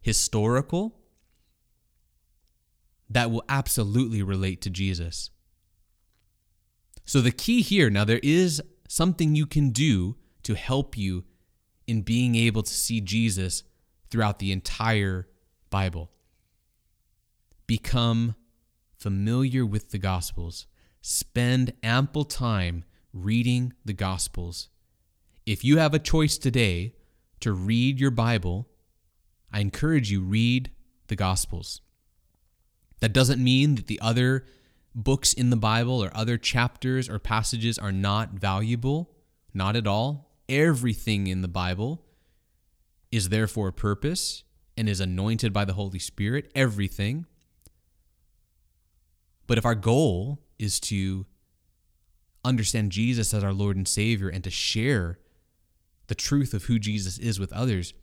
historical, 0.00 1.00
that 3.10 3.32
will 3.32 3.44
absolutely 3.48 4.22
relate 4.22 4.60
to 4.62 4.70
Jesus. 4.70 5.30
So, 7.04 7.20
the 7.20 7.32
key 7.32 7.62
here 7.62 7.90
now, 7.90 8.04
there 8.04 8.20
is 8.22 8.62
something 8.88 9.34
you 9.34 9.46
can 9.46 9.70
do 9.70 10.16
to 10.44 10.54
help 10.54 10.96
you 10.96 11.24
in 11.86 12.02
being 12.02 12.34
able 12.34 12.62
to 12.62 12.72
see 12.72 13.00
Jesus 13.00 13.64
throughout 14.10 14.38
the 14.38 14.52
entire 14.52 15.28
Bible. 15.70 16.10
Become 17.66 18.34
familiar 18.96 19.66
with 19.66 19.90
the 19.90 19.98
Gospels. 19.98 20.66
Spend 21.00 21.72
ample 21.82 22.24
time 22.24 22.84
reading 23.12 23.72
the 23.84 23.92
Gospels 23.92 24.68
if 25.46 25.64
you 25.64 25.78
have 25.78 25.94
a 25.94 25.98
choice 25.98 26.38
today 26.38 26.94
to 27.40 27.52
read 27.52 27.98
your 27.98 28.10
Bible, 28.10 28.68
I 29.52 29.60
encourage 29.60 30.10
you 30.10 30.20
read 30.20 30.70
the 31.08 31.16
Gospels. 31.16 31.80
That 33.00 33.12
doesn't 33.12 33.42
mean 33.42 33.74
that 33.74 33.88
the 33.88 34.00
other 34.00 34.44
books 34.94 35.32
in 35.32 35.50
the 35.50 35.56
Bible 35.56 36.02
or 36.02 36.10
other 36.14 36.36
chapters 36.36 37.08
or 37.08 37.18
passages 37.18 37.78
are 37.78 37.92
not 37.92 38.30
valuable, 38.30 39.10
not 39.54 39.76
at 39.76 39.86
all. 39.86 40.30
Everything 40.48 41.26
in 41.26 41.42
the 41.42 41.48
Bible 41.48 42.04
is 43.10 43.28
there 43.28 43.46
for 43.46 43.68
a 43.68 43.72
purpose 43.72 44.44
and 44.76 44.88
is 44.88 45.00
anointed 45.00 45.52
by 45.52 45.64
the 45.64 45.74
Holy 45.74 45.98
Spirit, 45.98 46.50
everything. 46.54 47.26
But 49.46 49.58
if 49.58 49.66
our 49.66 49.74
goal 49.74 50.40
is 50.58 50.80
to 50.80 51.26
understand 52.44 52.92
Jesus 52.92 53.32
as 53.34 53.44
our 53.44 53.52
Lord 53.52 53.76
and 53.76 53.86
Savior 53.86 54.28
and 54.28 54.42
to 54.44 54.50
share 54.50 55.18
the 56.06 56.14
truth 56.14 56.54
of 56.54 56.64
who 56.64 56.78
Jesus 56.78 57.18
is 57.18 57.38
with 57.38 57.52
others, 57.52 57.94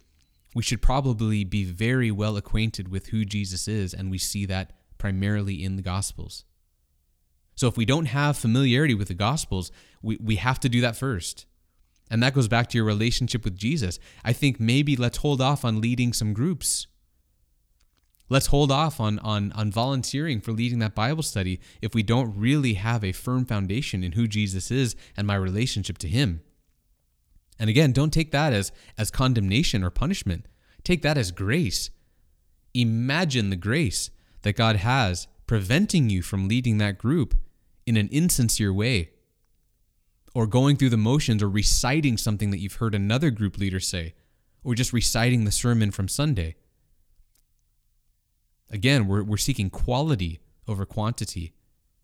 we 0.56 0.64
should 0.64 0.82
probably 0.82 1.44
be 1.44 1.64
very 1.64 2.12
well 2.12 2.38
acquainted 2.38 2.88
with 2.88 3.08
who 3.08 3.26
Jesus 3.26 3.68
is, 3.68 3.94
and 3.94 4.10
we 4.10 4.18
see 4.18 4.46
that 4.46 4.74
primarily 4.98 5.64
in 5.64 5.76
the 5.76 5.82
Gospels. 5.82 6.46
So 7.60 7.68
if 7.68 7.76
we 7.76 7.84
don't 7.84 8.06
have 8.06 8.38
familiarity 8.38 8.94
with 8.94 9.10
the 9.10 9.14
Gospels, 9.14 9.70
we, 10.02 10.18
we 10.24 10.38
have 10.38 10.62
to 10.62 10.70
do 10.70 10.80
that 10.80 10.96
first. 10.96 11.46
And 12.10 12.24
that 12.24 12.34
goes 12.34 12.48
back 12.48 12.70
to 12.70 12.78
your 12.78 12.86
relationship 12.86 13.44
with 13.44 13.58
Jesus. 13.58 14.00
I 14.24 14.32
think 14.32 14.62
maybe 14.62 14.96
let's 14.96 15.18
hold 15.18 15.42
off 15.42 15.66
on 15.66 15.82
leading 15.82 16.14
some 16.14 16.32
groups. 16.32 16.88
Let's 18.30 18.48
hold 18.48 18.72
off 18.72 19.02
on, 19.02 19.20
on, 19.20 19.52
on 19.52 19.74
volunteering 19.74 20.40
for 20.40 20.54
leading 20.54 20.80
that 20.80 20.96
Bible 20.96 21.22
study 21.22 21.60
if 21.82 21.94
we 21.94 22.02
don't 22.02 22.34
really 22.34 22.76
have 22.76 23.04
a 23.04 23.12
firm 23.12 23.44
foundation 23.44 24.06
in 24.06 24.14
who 24.14 24.26
Jesus 24.26 24.72
is 24.72 24.96
and 25.18 25.28
my 25.28 25.36
relationship 25.36 25.98
to 25.98 26.08
Him. 26.08 26.40
And 27.60 27.70
again, 27.70 27.92
don't 27.92 28.14
take 28.14 28.32
that 28.32 28.54
as, 28.54 28.72
as 28.98 29.12
condemnation 29.12 29.84
or 29.84 29.90
punishment. 29.90 30.46
Take 30.86 31.02
that 31.02 31.18
as 31.18 31.32
grace. 31.32 31.90
Imagine 32.74 33.50
the 33.50 33.58
grace 33.58 34.12
that 34.44 34.56
God 34.56 34.78
has 34.78 35.28
preventing 35.46 36.10
you 36.10 36.22
from 36.22 36.48
leading 36.48 36.78
that 36.78 36.98
group 36.98 37.36
in 37.90 37.98
an 37.98 38.08
insincere 38.10 38.72
way 38.72 39.10
or 40.36 40.46
going 40.46 40.76
through 40.76 40.92
the 40.92 40.96
motions 40.96 41.42
or 41.42 41.50
reciting 41.50 42.18
something 42.18 42.52
that 42.52 42.60
you've 42.60 42.76
heard 42.76 42.94
another 42.94 43.32
group 43.32 43.58
leader 43.58 43.80
say 43.80 44.14
or 44.64 44.76
just 44.76 44.94
reciting 44.94 45.44
the 45.44 45.52
sermon 45.52 45.90
from 45.90 46.08
Sunday. 46.08 46.56
Again, 48.70 49.08
we're, 49.08 49.24
we're 49.24 49.38
seeking 49.38 49.72
quality 49.72 50.40
over 50.68 50.86
quantity. 50.86 51.56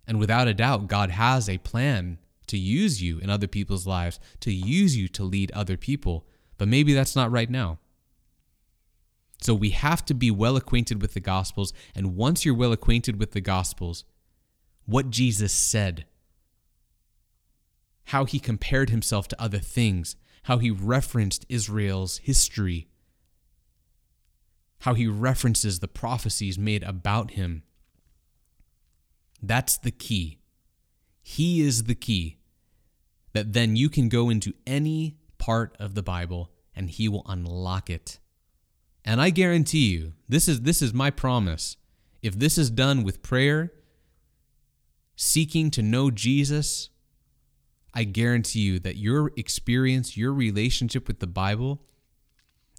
And 0.07 0.17
without 0.17 0.47
a 0.47 0.55
doubt, 0.55 0.87
God 0.87 1.11
has 1.11 1.47
a 1.47 1.59
plan 1.59 2.17
to 2.47 2.57
use 2.57 2.99
you 2.99 3.19
in 3.19 3.29
other 3.29 3.47
people's 3.47 3.85
lives, 3.85 4.19
to 4.39 4.51
use 4.51 4.97
you 4.97 5.07
to 5.09 5.23
lead 5.23 5.51
other 5.51 5.77
people. 5.77 6.25
But 6.57 6.67
maybe 6.67 6.95
that's 6.95 7.15
not 7.15 7.31
right 7.31 7.49
now. 7.49 7.77
So 9.39 9.53
we 9.53 9.69
have 9.69 10.03
to 10.05 10.15
be 10.15 10.31
well 10.31 10.55
acquainted 10.55 10.99
with 10.99 11.13
the 11.13 11.19
Gospels. 11.19 11.73
And 11.93 12.15
once 12.15 12.43
you're 12.43 12.55
well 12.55 12.71
acquainted 12.71 13.19
with 13.19 13.33
the 13.33 13.41
Gospels, 13.41 14.03
what 14.85 15.09
Jesus 15.09 15.51
said, 15.51 16.05
how 18.05 18.25
he 18.25 18.39
compared 18.39 18.89
himself 18.89 19.27
to 19.29 19.41
other 19.41 19.59
things, 19.59 20.15
how 20.43 20.57
he 20.59 20.69
referenced 20.69 21.45
Israel's 21.49 22.17
history, 22.17 22.87
how 24.79 24.93
he 24.93 25.07
references 25.07 25.79
the 25.79 25.87
prophecies 25.87 26.59
made 26.59 26.83
about 26.83 27.31
him. 27.31 27.63
That's 29.41 29.77
the 29.77 29.91
key. 29.91 30.39
He 31.23 31.61
is 31.61 31.85
the 31.85 31.95
key 31.95 32.37
that 33.33 33.53
then 33.53 33.75
you 33.75 33.89
can 33.89 34.09
go 34.09 34.29
into 34.29 34.53
any 34.67 35.17
part 35.37 35.75
of 35.79 35.95
the 35.95 36.03
Bible 36.03 36.51
and 36.75 36.89
he 36.89 37.09
will 37.09 37.25
unlock 37.27 37.89
it. 37.89 38.19
And 39.03 39.19
I 39.19 39.29
guarantee 39.29 39.89
you, 39.89 40.13
this 40.29 40.47
is 40.47 40.61
this 40.61 40.81
is 40.81 40.93
my 40.93 41.09
promise. 41.09 41.77
If 42.21 42.37
this 42.37 42.57
is 42.57 42.69
done 42.69 43.03
with 43.03 43.21
prayer, 43.21 43.71
seeking 45.15 45.71
to 45.71 45.81
know 45.81 46.11
Jesus, 46.11 46.89
I 47.93 48.03
guarantee 48.03 48.59
you 48.59 48.79
that 48.79 48.97
your 48.97 49.31
experience, 49.37 50.17
your 50.17 50.33
relationship 50.33 51.07
with 51.07 51.19
the 51.19 51.27
Bible, 51.27 51.81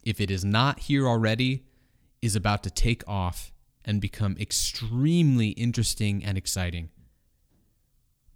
if 0.03 0.21
it 0.21 0.31
is 0.31 0.45
not 0.45 0.81
here 0.81 1.07
already, 1.07 1.65
is 2.21 2.37
about 2.37 2.63
to 2.65 2.71
take 2.71 3.03
off 3.09 3.53
and 3.85 4.01
become 4.01 4.37
extremely 4.39 5.49
interesting 5.51 6.25
and 6.25 6.37
exciting 6.37 6.91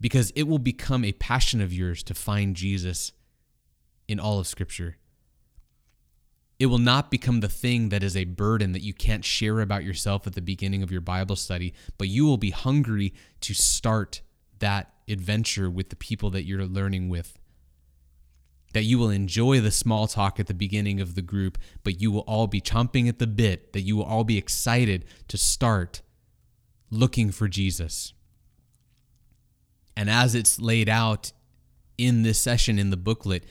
because 0.00 0.32
it 0.34 0.44
will 0.44 0.58
become 0.58 1.04
a 1.04 1.12
passion 1.12 1.60
of 1.60 1.72
yours 1.72 2.02
to 2.04 2.14
find 2.14 2.56
Jesus 2.56 3.12
in 4.08 4.18
all 4.18 4.38
of 4.38 4.46
Scripture. 4.46 4.96
It 6.60 6.66
will 6.66 6.78
not 6.78 7.10
become 7.10 7.40
the 7.40 7.48
thing 7.48 7.88
that 7.88 8.04
is 8.04 8.14
a 8.14 8.24
burden 8.24 8.72
that 8.72 8.82
you 8.82 8.92
can't 8.92 9.24
share 9.24 9.60
about 9.60 9.82
yourself 9.82 10.26
at 10.26 10.34
the 10.34 10.42
beginning 10.42 10.82
of 10.82 10.92
your 10.92 11.00
Bible 11.00 11.34
study, 11.34 11.72
but 11.96 12.08
you 12.08 12.26
will 12.26 12.36
be 12.36 12.50
hungry 12.50 13.14
to 13.40 13.54
start 13.54 14.20
that 14.58 14.92
adventure 15.08 15.70
with 15.70 15.88
the 15.88 15.96
people 15.96 16.28
that 16.30 16.44
you're 16.44 16.66
learning 16.66 17.08
with. 17.08 17.38
That 18.74 18.82
you 18.82 18.98
will 18.98 19.08
enjoy 19.08 19.60
the 19.60 19.70
small 19.70 20.06
talk 20.06 20.38
at 20.38 20.48
the 20.48 20.54
beginning 20.54 21.00
of 21.00 21.14
the 21.14 21.22
group, 21.22 21.56
but 21.82 21.98
you 21.98 22.10
will 22.10 22.20
all 22.20 22.46
be 22.46 22.60
chomping 22.60 23.08
at 23.08 23.18
the 23.18 23.26
bit, 23.26 23.72
that 23.72 23.80
you 23.80 23.96
will 23.96 24.04
all 24.04 24.22
be 24.22 24.36
excited 24.36 25.06
to 25.28 25.38
start 25.38 26.02
looking 26.90 27.30
for 27.30 27.48
Jesus. 27.48 28.12
And 29.96 30.10
as 30.10 30.34
it's 30.34 30.60
laid 30.60 30.90
out 30.90 31.32
in 31.96 32.22
this 32.22 32.38
session 32.38 32.78
in 32.78 32.90
the 32.90 32.98
booklet, 32.98 33.44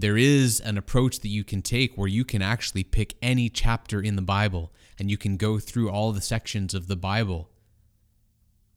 there 0.00 0.16
is 0.16 0.60
an 0.60 0.78
approach 0.78 1.20
that 1.20 1.28
you 1.28 1.42
can 1.42 1.60
take 1.60 1.96
where 1.96 2.08
you 2.08 2.24
can 2.24 2.40
actually 2.40 2.84
pick 2.84 3.14
any 3.20 3.48
chapter 3.48 4.00
in 4.00 4.14
the 4.14 4.22
Bible 4.22 4.72
and 4.98 5.10
you 5.10 5.16
can 5.16 5.36
go 5.36 5.58
through 5.58 5.90
all 5.90 6.12
the 6.12 6.20
sections 6.20 6.72
of 6.72 6.86
the 6.86 6.96
Bible. 6.96 7.50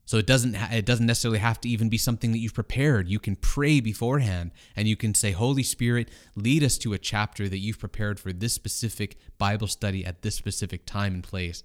So 0.06 0.18
it 0.18 0.26
doesn't 0.26 0.56
ha- 0.56 0.70
it 0.74 0.86
doesn't 0.86 1.06
necessarily 1.06 1.40
have 1.40 1.62
to 1.62 1.70
even 1.70 1.90
be 1.90 1.98
something 1.98 2.32
that 2.32 2.40
you've 2.40 2.56
prepared. 2.56 3.08
You 3.08 3.20
can 3.20 3.36
pray 3.36 3.80
beforehand 3.80 4.52
and 4.76 4.88
you 4.88 4.98
can 4.98 5.14
say, 5.14 5.32
"Holy 5.32 5.64
Spirit, 5.64 6.10
lead 6.36 6.64
us 6.64 6.78
to 6.80 6.94
a 6.94 6.98
chapter 6.98 7.48
that 7.48 7.60
you've 7.60 7.80
prepared 7.80 8.20
for 8.20 8.34
this 8.34 8.54
specific 8.54 9.16
Bible 9.38 9.68
study 9.68 10.04
at 10.04 10.24
this 10.24 10.36
specific 10.36 10.86
time 10.86 11.14
and 11.14 11.24
place." 11.24 11.64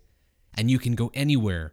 And 0.55 0.71
you 0.71 0.79
can 0.79 0.95
go 0.95 1.11
anywhere. 1.15 1.73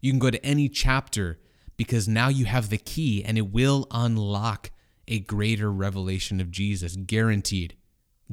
You 0.00 0.12
can 0.12 0.20
go 0.20 0.30
to 0.30 0.44
any 0.46 0.68
chapter 0.68 1.40
because 1.76 2.08
now 2.08 2.28
you 2.28 2.44
have 2.46 2.70
the 2.70 2.78
key 2.78 3.24
and 3.24 3.36
it 3.36 3.52
will 3.52 3.86
unlock 3.90 4.70
a 5.08 5.20
greater 5.20 5.72
revelation 5.72 6.40
of 6.40 6.50
Jesus. 6.50 6.96
Guaranteed. 6.96 7.76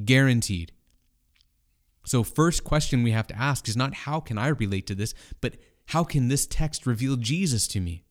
Guaranteed. 0.03 0.71
So, 2.05 2.23
first 2.23 2.63
question 2.63 3.01
we 3.01 3.11
have 3.11 3.27
to 3.27 3.38
ask 3.38 3.67
is 3.67 3.75
not 3.75 3.95
how 3.95 4.19
can 4.19 4.38
I 4.38 4.49
relate 4.49 4.85
to 4.88 4.95
this, 4.95 5.15
but 5.41 5.55
how 5.88 6.03
can 6.03 6.27
this 6.27 6.45
text 6.45 6.85
reveal 6.85 7.15
Jesus 7.15 7.67
to 7.69 7.79
me? 7.79 8.03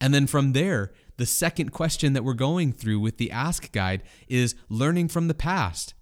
And 0.00 0.14
then 0.14 0.26
from 0.26 0.52
there, 0.52 0.92
the 1.16 1.26
second 1.26 1.72
question 1.72 2.12
that 2.12 2.24
we're 2.24 2.34
going 2.34 2.72
through 2.72 3.00
with 3.00 3.18
the 3.18 3.30
Ask 3.30 3.72
Guide 3.72 4.02
is 4.28 4.54
learning 4.68 5.08
from 5.08 5.28
the 5.28 5.34
past. 5.34 5.94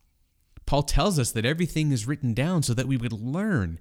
Paul 0.66 0.82
tells 0.82 1.18
us 1.18 1.32
that 1.32 1.46
everything 1.46 1.92
is 1.92 2.06
written 2.06 2.34
down 2.34 2.62
so 2.62 2.74
that 2.74 2.86
we 2.86 2.96
would 2.96 3.12
learn, 3.12 3.78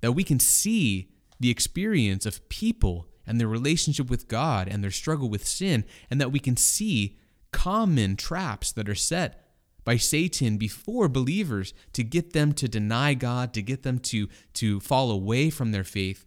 that 0.00 0.12
we 0.12 0.24
can 0.24 0.38
see 0.38 1.10
the 1.38 1.50
experience 1.50 2.24
of 2.24 2.48
people 2.48 3.08
and 3.26 3.40
their 3.40 3.48
relationship 3.48 4.10
with 4.10 4.28
God 4.28 4.68
and 4.68 4.82
their 4.82 4.90
struggle 4.90 5.28
with 5.28 5.46
sin, 5.46 5.84
and 6.10 6.20
that 6.20 6.32
we 6.32 6.38
can 6.38 6.56
see 6.56 7.18
common 7.52 8.16
traps 8.16 8.72
that 8.72 8.88
are 8.88 8.94
set 8.94 9.44
by 9.84 9.96
Satan 9.96 10.56
before 10.56 11.08
believers 11.08 11.74
to 11.92 12.02
get 12.02 12.32
them 12.32 12.52
to 12.54 12.68
deny 12.68 13.14
God, 13.14 13.52
to 13.54 13.62
get 13.62 13.82
them 13.82 13.98
to, 14.00 14.28
to 14.54 14.80
fall 14.80 15.10
away 15.10 15.50
from 15.50 15.72
their 15.72 15.84
faith. 15.84 16.26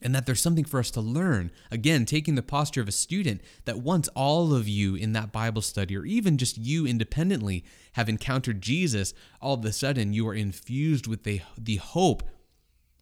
And 0.00 0.14
that 0.14 0.26
there's 0.26 0.42
something 0.42 0.64
for 0.64 0.78
us 0.78 0.92
to 0.92 1.00
learn. 1.00 1.50
Again, 1.72 2.04
taking 2.04 2.36
the 2.36 2.42
posture 2.42 2.80
of 2.80 2.88
a 2.88 2.92
student, 2.92 3.40
that 3.64 3.78
once 3.78 4.06
all 4.08 4.54
of 4.54 4.68
you 4.68 4.94
in 4.94 5.12
that 5.14 5.32
Bible 5.32 5.62
study, 5.62 5.96
or 5.96 6.04
even 6.04 6.38
just 6.38 6.56
you 6.56 6.86
independently, 6.86 7.64
have 7.92 8.08
encountered 8.08 8.60
Jesus, 8.60 9.12
all 9.40 9.54
of 9.54 9.64
a 9.64 9.72
sudden 9.72 10.12
you 10.12 10.28
are 10.28 10.34
infused 10.34 11.08
with 11.08 11.24
the, 11.24 11.40
the 11.56 11.76
hope 11.76 12.22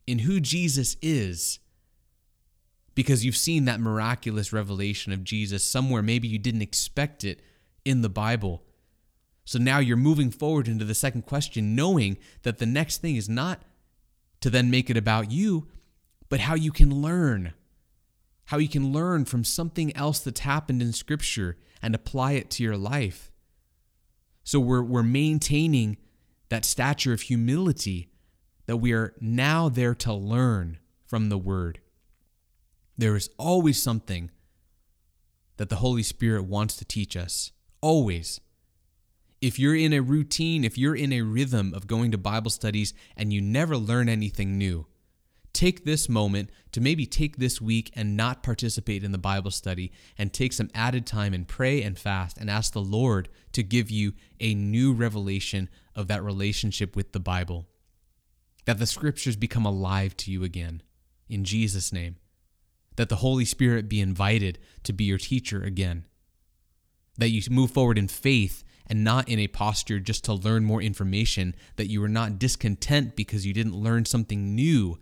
in 0.07 0.21
who 0.21 0.41
Jesus 0.41 0.97
is 1.03 1.59
because 2.97 3.25
you've 3.25 3.37
seen 3.37 3.67
that 3.67 3.79
miraculous 3.79 4.53
revelation 4.55 5.13
of 5.13 5.23
Jesus 5.23 5.63
somewhere. 5.63 6.03
Maybe 6.03 6.27
you 6.27 6.39
didn't 6.39 6.63
expect 6.63 7.23
it 7.23 7.41
in 7.85 8.01
the 8.01 8.09
Bible. 8.09 8.65
So 9.45 9.59
now 9.61 9.79
you're 9.79 9.99
moving 9.99 10.31
forward 10.31 10.67
into 10.67 10.85
the 10.85 10.95
second 10.95 11.27
question, 11.27 11.77
knowing 11.77 12.17
that 12.43 12.59
the 12.59 12.67
next 12.67 13.03
thing 13.03 13.15
is 13.15 13.29
not 13.29 13.63
to 14.41 14.51
then 14.51 14.71
make 14.71 14.89
it 14.89 14.97
about 14.97 15.31
you, 15.31 15.69
but 16.31 16.41
how 16.41 16.55
you 16.55 16.73
can 16.73 17.03
learn. 17.03 17.53
How 18.47 18.57
you 18.57 18.69
can 18.69 18.93
learn 18.93 19.27
from 19.27 19.45
something 19.45 19.95
else 19.95 20.21
that's 20.21 20.41
happened 20.41 20.81
in 20.81 20.93
Scripture 20.95 21.59
and 21.83 21.95
apply 21.95 22.33
it 22.33 22.49
to 22.53 22.63
your 22.63 22.79
life. 22.79 23.31
So 24.43 24.59
we're, 24.59 24.83
we're 24.83 25.03
maintaining 25.03 25.99
that 26.49 26.65
stature 26.65 27.13
of 27.13 27.23
humility 27.23 28.09
that 28.65 28.79
we 28.79 28.93
are 28.93 29.15
now 29.21 29.69
there 29.69 29.95
to 29.97 30.15
learn 30.15 30.79
from 31.05 31.29
the 31.29 31.39
Word. 31.39 31.81
There 32.99 33.17
is 33.17 33.29
always 33.39 33.83
something 33.83 34.31
that 35.59 35.69
the 35.69 35.77
Holy 35.77 36.03
Spirit 36.03 36.45
wants 36.45 36.77
to 36.77 36.85
teach 36.85 37.17
us. 37.17 37.53
Always. 37.81 38.41
If 39.41 39.59
you're 39.59 39.77
in 39.77 39.93
a 39.93 40.01
routine, 40.01 40.65
if 40.65 40.79
you're 40.79 40.97
in 40.97 41.13
a 41.13 41.21
rhythm 41.21 41.75
of 41.75 41.87
going 41.87 42.11
to 42.13 42.19
Bible 42.19 42.51
studies 42.51 42.95
and 43.17 43.33
you 43.33 43.43
never 43.43 43.77
learn 43.77 44.09
anything 44.09 44.57
new, 44.57 44.87
take 45.53 45.85
this 45.85 46.09
moment 46.09 46.51
to 46.73 46.81
maybe 46.81 47.05
take 47.05 47.37
this 47.37 47.61
week 47.61 47.91
and 47.95 48.17
not 48.17 48.43
participate 48.43 49.05
in 49.05 49.13
the 49.13 49.19
Bible 49.19 49.51
study 49.51 49.93
and 50.17 50.33
take 50.33 50.55
some 50.55 50.71
added 50.75 51.07
time 51.07 51.35
and 51.35 51.47
pray 51.47 51.83
and 51.83 51.99
fast 51.99 52.39
and 52.39 52.49
ask 52.49 52.73
the 52.73 52.81
Lord 52.81 53.29
to 53.53 53.63
give 53.63 53.91
you 53.91 54.15
a 54.41 54.55
new 54.55 54.95
revelation 54.95 55.69
of 55.95 56.09
that 56.09 56.23
relationship 56.23 56.97
with 56.97 57.13
the 57.13 57.21
Bible. 57.21 57.67
That 58.65 58.79
the 58.79 58.87
scriptures 58.87 59.37
become 59.37 59.67
alive 59.67 60.17
to 60.19 60.31
you 60.31 60.45
again. 60.45 60.83
In 61.29 61.45
Jesus' 61.45 61.93
name 61.93 62.17
that 62.97 63.09
the 63.09 63.17
Holy 63.17 63.45
Spirit 63.45 63.89
be 63.89 64.01
invited 64.01 64.59
to 64.83 64.93
be 64.93 65.05
your 65.05 65.19
teacher 65.19 65.63
again, 65.63 66.05
that 67.19 67.31
you 67.31 67.43
move 67.51 67.71
forward 67.71 67.99
in 67.99 68.09
faith 68.09 68.65
and 68.87 69.05
not 69.05 69.29
in 69.29 69.39
a 69.39 69.49
posture 69.49 69.99
just 69.99 70.25
to 70.25 70.33
learn 70.33 70.65
more 70.65 70.81
information, 70.81 71.55
that 71.77 71.89
you 71.89 72.03
are 72.03 72.09
not 72.09 72.39
discontent 72.39 73.17
because 73.17 73.47
you 73.47 73.53
didn't 73.53 73.75
learn 73.75 74.05
something 74.05 74.55
new, 74.55 74.99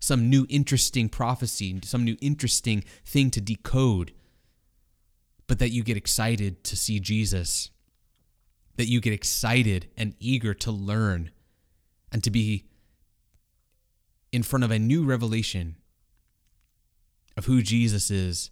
some 0.00 0.30
new 0.30 0.46
interesting 0.48 1.08
prophecy, 1.08 1.78
some 1.84 2.04
new 2.04 2.16
interesting 2.20 2.82
thing 3.04 3.30
to 3.30 3.40
decode, 3.40 4.12
but 5.46 5.58
that 5.58 5.70
you 5.70 5.82
get 5.82 5.96
excited 5.96 6.64
to 6.64 6.76
see 6.76 6.98
Jesus, 6.98 7.70
that 8.76 8.88
you 8.88 9.00
get 9.00 9.12
excited 9.12 9.88
and 9.96 10.14
eager 10.18 10.54
to 10.54 10.70
learn 10.70 11.30
and 12.10 12.24
to 12.24 12.30
be 12.30 12.64
in 14.32 14.42
front 14.42 14.64
of 14.64 14.70
a 14.70 14.78
new 14.78 15.04
revelation 15.04 15.76
of 17.36 17.46
who 17.46 17.62
Jesus 17.62 18.10
is 18.10 18.50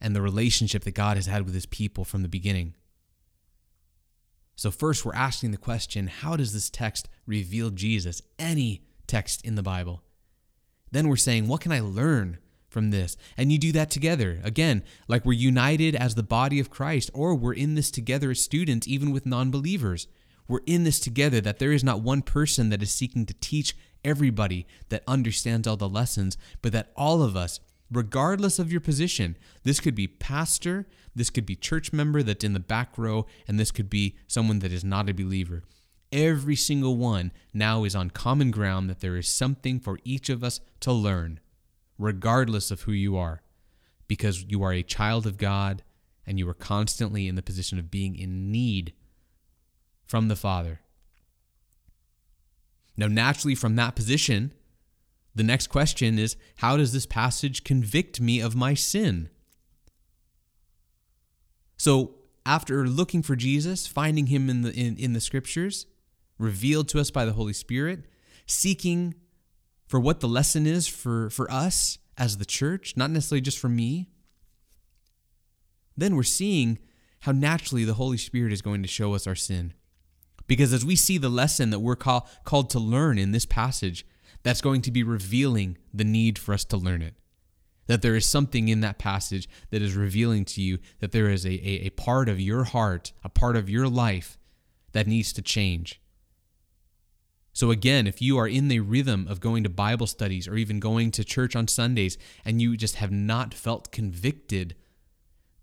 and 0.00 0.16
the 0.16 0.22
relationship 0.22 0.84
that 0.84 0.94
God 0.94 1.16
has 1.16 1.26
had 1.26 1.44
with 1.44 1.54
his 1.54 1.66
people 1.66 2.04
from 2.04 2.22
the 2.22 2.28
beginning. 2.28 2.74
So, 4.56 4.70
first, 4.70 5.04
we're 5.04 5.14
asking 5.14 5.52
the 5.52 5.56
question 5.56 6.06
how 6.06 6.36
does 6.36 6.52
this 6.52 6.70
text 6.70 7.08
reveal 7.26 7.70
Jesus? 7.70 8.22
Any 8.38 8.82
text 9.06 9.44
in 9.44 9.54
the 9.54 9.62
Bible. 9.62 10.02
Then 10.90 11.08
we're 11.08 11.16
saying, 11.16 11.48
what 11.48 11.60
can 11.60 11.72
I 11.72 11.80
learn 11.80 12.38
from 12.68 12.90
this? 12.90 13.16
And 13.36 13.52
you 13.52 13.58
do 13.58 13.72
that 13.72 13.90
together. 13.90 14.40
Again, 14.42 14.82
like 15.08 15.24
we're 15.24 15.32
united 15.32 15.94
as 15.94 16.14
the 16.14 16.22
body 16.22 16.60
of 16.60 16.70
Christ, 16.70 17.10
or 17.14 17.34
we're 17.34 17.54
in 17.54 17.74
this 17.74 17.90
together 17.90 18.30
as 18.30 18.42
students, 18.42 18.88
even 18.88 19.12
with 19.12 19.26
non 19.26 19.50
believers. 19.50 20.06
We're 20.48 20.60
in 20.66 20.84
this 20.84 20.98
together, 20.98 21.40
that 21.42 21.58
there 21.58 21.72
is 21.72 21.84
not 21.84 22.02
one 22.02 22.22
person 22.22 22.70
that 22.70 22.82
is 22.82 22.90
seeking 22.90 23.24
to 23.26 23.34
teach 23.34 23.76
everybody 24.04 24.66
that 24.88 25.02
understands 25.06 25.66
all 25.66 25.76
the 25.76 25.88
lessons, 25.88 26.36
but 26.62 26.72
that 26.72 26.92
all 26.96 27.22
of 27.22 27.36
us, 27.36 27.60
regardless 27.90 28.58
of 28.58 28.70
your 28.70 28.80
position, 28.80 29.36
this 29.62 29.80
could 29.80 29.94
be 29.94 30.06
pastor, 30.06 30.86
this 31.14 31.30
could 31.30 31.46
be 31.46 31.56
church 31.56 31.92
member 31.92 32.22
that's 32.22 32.44
in 32.44 32.52
the 32.52 32.60
back 32.60 32.96
row, 32.96 33.26
and 33.48 33.58
this 33.58 33.70
could 33.70 33.90
be 33.90 34.16
someone 34.26 34.60
that 34.60 34.72
is 34.72 34.84
not 34.84 35.08
a 35.08 35.14
believer. 35.14 35.62
Every 36.12 36.56
single 36.56 36.96
one 36.96 37.32
now 37.54 37.84
is 37.84 37.94
on 37.94 38.10
common 38.10 38.50
ground 38.50 38.90
that 38.90 39.00
there 39.00 39.16
is 39.16 39.28
something 39.28 39.78
for 39.78 39.98
each 40.04 40.28
of 40.28 40.42
us 40.42 40.60
to 40.80 40.92
learn, 40.92 41.40
regardless 41.98 42.70
of 42.70 42.82
who 42.82 42.92
you 42.92 43.16
are, 43.16 43.42
because 44.08 44.44
you 44.44 44.62
are 44.62 44.72
a 44.72 44.82
child 44.82 45.26
of 45.26 45.38
God 45.38 45.82
and 46.26 46.38
you 46.38 46.48
are 46.48 46.54
constantly 46.54 47.28
in 47.28 47.34
the 47.34 47.42
position 47.42 47.78
of 47.78 47.90
being 47.90 48.16
in 48.16 48.50
need 48.50 48.92
from 50.04 50.28
the 50.28 50.36
Father. 50.36 50.80
Now, 52.96 53.06
naturally, 53.06 53.54
from 53.54 53.76
that 53.76 53.96
position, 53.96 54.52
the 55.34 55.42
next 55.42 55.68
question 55.68 56.18
is 56.18 56.36
how 56.56 56.76
does 56.76 56.92
this 56.92 57.06
passage 57.06 57.64
convict 57.64 58.20
me 58.20 58.40
of 58.40 58.54
my 58.54 58.74
sin? 58.74 59.30
So, 61.76 62.16
after 62.44 62.86
looking 62.86 63.22
for 63.22 63.36
Jesus, 63.36 63.86
finding 63.86 64.26
him 64.26 64.50
in 64.50 64.62
the 64.62 64.72
in, 64.72 64.96
in 64.96 65.12
the 65.12 65.20
scriptures, 65.20 65.86
revealed 66.38 66.88
to 66.88 67.00
us 67.00 67.10
by 67.10 67.24
the 67.24 67.32
Holy 67.32 67.52
Spirit, 67.52 68.06
seeking 68.46 69.14
for 69.86 70.00
what 70.00 70.20
the 70.20 70.28
lesson 70.28 70.66
is 70.66 70.86
for, 70.86 71.30
for 71.30 71.50
us 71.50 71.98
as 72.16 72.38
the 72.38 72.44
church, 72.44 72.96
not 72.96 73.10
necessarily 73.10 73.40
just 73.40 73.58
for 73.58 73.68
me, 73.68 74.08
then 75.96 76.16
we're 76.16 76.22
seeing 76.22 76.78
how 77.20 77.32
naturally 77.32 77.84
the 77.84 77.94
Holy 77.94 78.16
Spirit 78.16 78.52
is 78.52 78.62
going 78.62 78.82
to 78.82 78.88
show 78.88 79.14
us 79.14 79.26
our 79.26 79.34
sin. 79.34 79.74
Because 80.50 80.72
as 80.72 80.84
we 80.84 80.96
see 80.96 81.16
the 81.16 81.28
lesson 81.28 81.70
that 81.70 81.78
we're 81.78 81.94
call, 81.94 82.28
called 82.42 82.70
to 82.70 82.80
learn 82.80 83.18
in 83.18 83.30
this 83.30 83.46
passage, 83.46 84.04
that's 84.42 84.60
going 84.60 84.82
to 84.82 84.90
be 84.90 85.04
revealing 85.04 85.78
the 85.94 86.02
need 86.02 86.40
for 86.40 86.52
us 86.52 86.64
to 86.64 86.76
learn 86.76 87.02
it. 87.02 87.14
That 87.86 88.02
there 88.02 88.16
is 88.16 88.26
something 88.26 88.66
in 88.66 88.80
that 88.80 88.98
passage 88.98 89.48
that 89.70 89.80
is 89.80 89.94
revealing 89.94 90.44
to 90.46 90.60
you 90.60 90.80
that 90.98 91.12
there 91.12 91.30
is 91.30 91.46
a, 91.46 91.52
a, 91.52 91.86
a 91.86 91.90
part 91.90 92.28
of 92.28 92.40
your 92.40 92.64
heart, 92.64 93.12
a 93.22 93.28
part 93.28 93.54
of 93.54 93.70
your 93.70 93.86
life 93.86 94.38
that 94.90 95.06
needs 95.06 95.32
to 95.34 95.42
change. 95.42 96.00
So, 97.52 97.70
again, 97.70 98.08
if 98.08 98.20
you 98.20 98.36
are 98.36 98.48
in 98.48 98.66
the 98.66 98.80
rhythm 98.80 99.28
of 99.28 99.38
going 99.38 99.62
to 99.62 99.70
Bible 99.70 100.08
studies 100.08 100.48
or 100.48 100.56
even 100.56 100.80
going 100.80 101.12
to 101.12 101.22
church 101.22 101.54
on 101.54 101.68
Sundays 101.68 102.18
and 102.44 102.60
you 102.60 102.76
just 102.76 102.96
have 102.96 103.12
not 103.12 103.54
felt 103.54 103.92
convicted, 103.92 104.74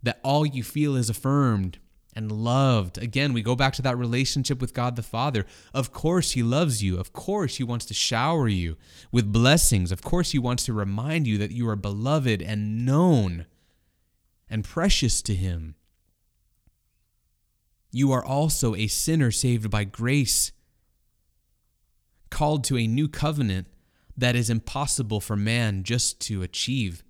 that 0.01 0.21
all 0.23 0.45
you 0.45 0.63
feel 0.63 0.95
is 0.95 1.09
affirmed 1.09 1.77
and 2.17 2.31
loved. 2.31 2.97
Again, 2.97 3.31
we 3.31 3.43
go 3.43 3.55
back 3.55 3.73
to 3.73 3.83
that 3.83 3.95
relationship 3.95 4.59
with 4.59 4.73
God 4.73 4.95
the 4.95 5.03
Father. 5.03 5.45
Of 5.71 5.93
course, 5.93 6.31
He 6.31 6.41
loves 6.41 6.81
you. 6.81 6.97
Of 6.97 7.13
course, 7.13 7.57
He 7.57 7.63
wants 7.63 7.85
to 7.85 7.93
shower 7.93 8.47
you 8.47 8.75
with 9.11 9.31
blessings. 9.31 9.91
Of 9.91 10.01
course, 10.01 10.31
He 10.31 10.39
wants 10.39 10.65
to 10.65 10.73
remind 10.73 11.27
you 11.27 11.37
that 11.37 11.51
you 11.51 11.69
are 11.69 11.75
beloved 11.75 12.41
and 12.41 12.83
known 12.83 13.45
and 14.49 14.63
precious 14.63 15.21
to 15.21 15.35
Him. 15.35 15.75
You 17.91 18.11
are 18.11 18.25
also 18.25 18.73
a 18.73 18.87
sinner 18.87 19.29
saved 19.29 19.69
by 19.69 19.83
grace, 19.83 20.51
called 22.31 22.63
to 22.63 22.77
a 22.77 22.87
new 22.87 23.07
covenant 23.07 23.67
that 24.17 24.35
is 24.35 24.49
impossible 24.49 25.21
for 25.21 25.35
man 25.35 25.83
just 25.83 26.19
to 26.21 26.41
achieve. 26.41 27.03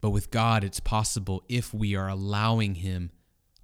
But 0.00 0.10
with 0.10 0.30
God, 0.30 0.64
it's 0.64 0.80
possible 0.80 1.42
if 1.48 1.74
we 1.74 1.94
are 1.94 2.08
allowing 2.08 2.76
Him 2.76 3.10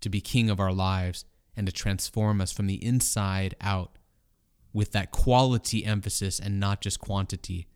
to 0.00 0.08
be 0.08 0.20
King 0.20 0.50
of 0.50 0.60
our 0.60 0.72
lives 0.72 1.24
and 1.56 1.66
to 1.66 1.72
transform 1.72 2.40
us 2.40 2.52
from 2.52 2.66
the 2.66 2.84
inside 2.84 3.54
out 3.60 3.98
with 4.72 4.92
that 4.92 5.10
quality 5.10 5.84
emphasis 5.84 6.38
and 6.38 6.60
not 6.60 6.82
just 6.82 7.00
quantity. 7.00 7.66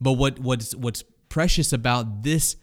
But 0.00 0.14
what, 0.14 0.38
what's, 0.38 0.74
what's 0.74 1.04
precious 1.28 1.72
about 1.72 2.22
this 2.22 2.56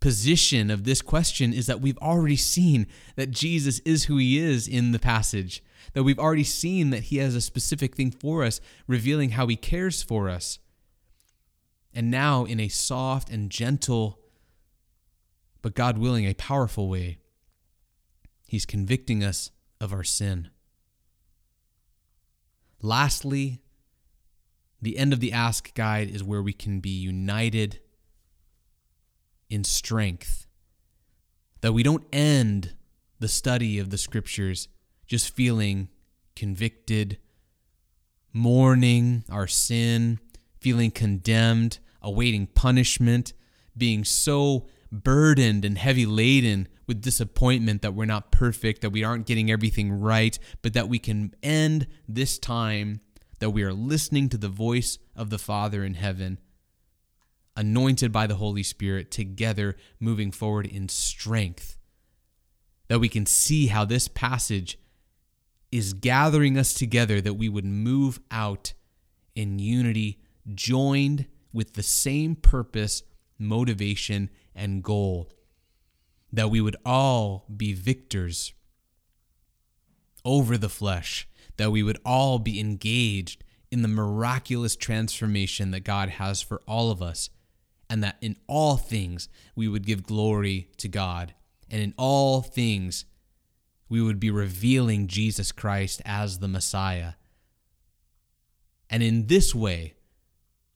position 0.00 0.70
of 0.70 0.84
this 0.84 1.02
question 1.02 1.52
is 1.52 1.66
that 1.66 1.80
we've 1.80 1.98
already 1.98 2.36
seen 2.36 2.86
that 3.16 3.30
Jesus 3.30 3.80
is 3.80 4.04
who 4.04 4.18
he 4.18 4.38
is 4.38 4.68
in 4.68 4.92
the 4.92 4.98
passage, 4.98 5.62
that 5.94 6.04
we've 6.04 6.18
already 6.18 6.44
seen 6.44 6.90
that 6.90 7.04
he 7.04 7.16
has 7.16 7.34
a 7.34 7.40
specific 7.40 7.96
thing 7.96 8.12
for 8.12 8.44
us, 8.44 8.60
revealing 8.86 9.30
how 9.30 9.46
he 9.48 9.56
cares 9.56 10.02
for 10.02 10.28
us. 10.28 10.58
And 11.96 12.10
now, 12.10 12.44
in 12.44 12.60
a 12.60 12.68
soft 12.68 13.30
and 13.30 13.48
gentle, 13.48 14.18
but 15.62 15.74
God 15.74 15.96
willing, 15.96 16.26
a 16.26 16.34
powerful 16.34 16.90
way, 16.90 17.20
He's 18.46 18.66
convicting 18.66 19.24
us 19.24 19.50
of 19.80 19.94
our 19.94 20.04
sin. 20.04 20.50
Lastly, 22.82 23.62
the 24.82 24.98
end 24.98 25.14
of 25.14 25.20
the 25.20 25.32
Ask 25.32 25.72
Guide 25.72 26.10
is 26.10 26.22
where 26.22 26.42
we 26.42 26.52
can 26.52 26.80
be 26.80 26.90
united 26.90 27.80
in 29.48 29.64
strength. 29.64 30.46
That 31.62 31.72
we 31.72 31.82
don't 31.82 32.04
end 32.12 32.74
the 33.20 33.26
study 33.26 33.78
of 33.78 33.88
the 33.88 33.96
scriptures 33.96 34.68
just 35.06 35.34
feeling 35.34 35.88
convicted, 36.34 37.16
mourning 38.34 39.24
our 39.30 39.46
sin, 39.46 40.20
feeling 40.60 40.90
condemned, 40.90 41.78
awaiting 42.02 42.46
punishment, 42.46 43.32
being 43.76 44.04
so 44.04 44.66
burdened 44.92 45.64
and 45.64 45.78
heavy 45.78 46.06
laden 46.06 46.68
with 46.86 47.00
disappointment 47.00 47.82
that 47.82 47.94
we're 47.94 48.04
not 48.04 48.30
perfect, 48.30 48.80
that 48.82 48.90
we 48.90 49.04
aren't 49.04 49.26
getting 49.26 49.50
everything 49.50 49.92
right, 49.92 50.38
but 50.62 50.72
that 50.74 50.88
we 50.88 50.98
can 50.98 51.34
end 51.42 51.86
this 52.08 52.38
time 52.38 53.00
that 53.40 53.50
we 53.50 53.62
are 53.62 53.72
listening 53.72 54.28
to 54.30 54.38
the 54.38 54.48
voice 54.48 54.98
of 55.14 55.30
the 55.30 55.38
Father 55.38 55.84
in 55.84 55.94
heaven, 55.94 56.38
anointed 57.54 58.12
by 58.12 58.26
the 58.26 58.36
Holy 58.36 58.62
Spirit, 58.62 59.10
together 59.10 59.76
moving 60.00 60.30
forward 60.30 60.66
in 60.66 60.88
strength. 60.88 61.76
That 62.88 63.00
we 63.00 63.08
can 63.08 63.26
see 63.26 63.66
how 63.66 63.84
this 63.84 64.08
passage 64.08 64.78
is 65.72 65.92
gathering 65.92 66.56
us 66.56 66.72
together, 66.72 67.20
that 67.20 67.34
we 67.34 67.48
would 67.48 67.64
move 67.64 68.20
out 68.30 68.72
in 69.34 69.58
unity, 69.58 70.20
joined 70.54 71.26
with 71.56 71.72
the 71.72 71.82
same 71.82 72.36
purpose, 72.36 73.02
motivation, 73.38 74.28
and 74.54 74.84
goal. 74.84 75.32
That 76.30 76.50
we 76.50 76.60
would 76.60 76.76
all 76.84 77.46
be 77.56 77.72
victors 77.72 78.52
over 80.22 80.58
the 80.58 80.68
flesh, 80.68 81.26
that 81.56 81.72
we 81.72 81.82
would 81.82 81.98
all 82.04 82.38
be 82.38 82.60
engaged 82.60 83.42
in 83.70 83.80
the 83.80 83.88
miraculous 83.88 84.76
transformation 84.76 85.70
that 85.70 85.80
God 85.80 86.10
has 86.10 86.42
for 86.42 86.60
all 86.68 86.90
of 86.90 87.00
us, 87.00 87.30
and 87.88 88.04
that 88.04 88.18
in 88.20 88.36
all 88.46 88.76
things 88.76 89.30
we 89.54 89.66
would 89.66 89.86
give 89.86 90.02
glory 90.02 90.68
to 90.76 90.88
God, 90.88 91.34
and 91.70 91.80
in 91.80 91.94
all 91.96 92.42
things 92.42 93.06
we 93.88 94.02
would 94.02 94.20
be 94.20 94.30
revealing 94.30 95.06
Jesus 95.06 95.52
Christ 95.52 96.02
as 96.04 96.38
the 96.38 96.48
Messiah. 96.48 97.14
And 98.90 99.02
in 99.02 99.28
this 99.28 99.54
way, 99.54 99.95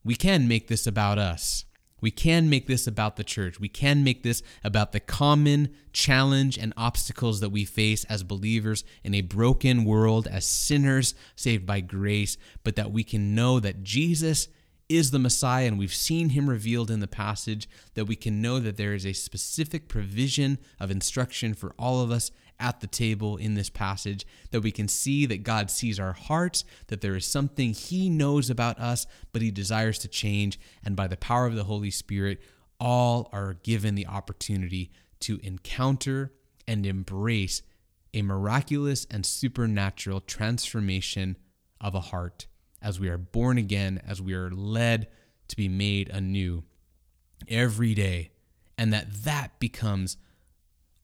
we 0.05 0.15
can 0.15 0.49
make 0.49 0.69
this 0.69 0.87
about 0.87 1.19
us. 1.19 1.65
We 2.01 2.11
can 2.11 2.49
make 2.49 2.67
this 2.67 2.87
about 2.87 3.17
the 3.17 3.25
church. 3.25 3.61
We 3.61 3.69
can 3.69 4.03
make 4.03 4.23
this 4.23 4.43
about 4.65 4.93
the 4.93 5.01
common 5.01 5.75
challenge 5.93 6.57
and 6.57 6.73
obstacles 6.77 7.41
that 7.41 7.51
we 7.51 7.65
face 7.65 8.05
as 8.05 8.23
believers 8.23 8.85
in 9.05 9.15
a 9.15 9.21
broken 9.21 9.85
world, 9.85 10.27
as 10.27 10.47
sinners 10.47 11.15
saved 11.37 11.67
by 11.67 11.81
grace, 11.81 12.39
but 12.65 12.77
that 12.77 12.91
we 12.91 13.05
can 13.05 13.35
know 13.35 13.61
that 13.61 13.83
Jesus 13.83 14.49
is 14.89 15.11
the 15.11 15.19
Messiah 15.19 15.67
and 15.67 15.79
we've 15.79 15.95
seen 15.95 16.31
him 16.31 16.51
revealed 16.51 16.91
in 16.91 17.01
the 17.01 17.07
passage, 17.07 17.69
that 17.95 18.07
we 18.07 18.17
can 18.17 18.43
know 18.43 18.59
that 18.59 18.77
there 18.77 18.95
is 18.95 19.07
a 19.07 19.13
specific 19.13 19.87
provision 19.87 20.59
of 20.81 20.91
instruction 20.91 21.55
for 21.55 21.75
all 21.79 22.01
of 22.01 22.11
us 22.11 22.31
at 22.61 22.81
the 22.81 22.87
table 22.87 23.37
in 23.37 23.55
this 23.55 23.71
passage, 23.71 24.27
that 24.51 24.61
we 24.61 24.71
can 24.71 24.87
see 24.87 25.27
that 25.27 25.43
God 25.43 25.71
sees 25.71 25.99
our 25.99 26.13
hearts, 26.13 26.65
that 26.89 27.01
there 27.01 27.17
is 27.17 27.27
something 27.27 27.73
he 27.73 28.11
knows 28.11 28.51
about 28.51 28.79
us, 28.79 29.07
but 29.33 29.43
he 29.43 29.51
desires 29.51 29.99
to 30.01 30.09
change. 30.09 30.61
And 30.85 30.95
by 30.95 31.09
the 31.09 31.17
power 31.17 31.47
of 31.47 31.55
the 31.55 31.65
Holy 31.65 31.91
Spirit, 31.91 32.41
all 32.79 33.29
are 33.33 33.55
given 33.55 33.95
the 33.95 34.07
opportunity 34.07 34.91
to 35.21 35.41
encounter 35.43 36.33
and 36.69 36.87
embrace 36.87 37.63
a 38.13 38.23
miraculous 38.23 39.07
and 39.11 39.25
supernatural 39.25 40.21
transformation 40.21 41.37
of 41.81 41.95
a 41.95 42.01
heart 42.01 42.47
as 42.83 42.99
we 42.99 43.09
are 43.09 43.19
born 43.19 43.59
again, 43.59 44.01
as 44.07 44.23
we 44.23 44.35
are 44.35 44.51
led 44.51 45.09
to 45.49 45.57
be 45.57 45.69
made 45.69 46.09
anew 46.09 46.65
every 47.49 47.95
day, 47.95 48.31
and 48.79 48.93
that 48.93 49.13
that 49.25 49.59
becomes 49.59 50.17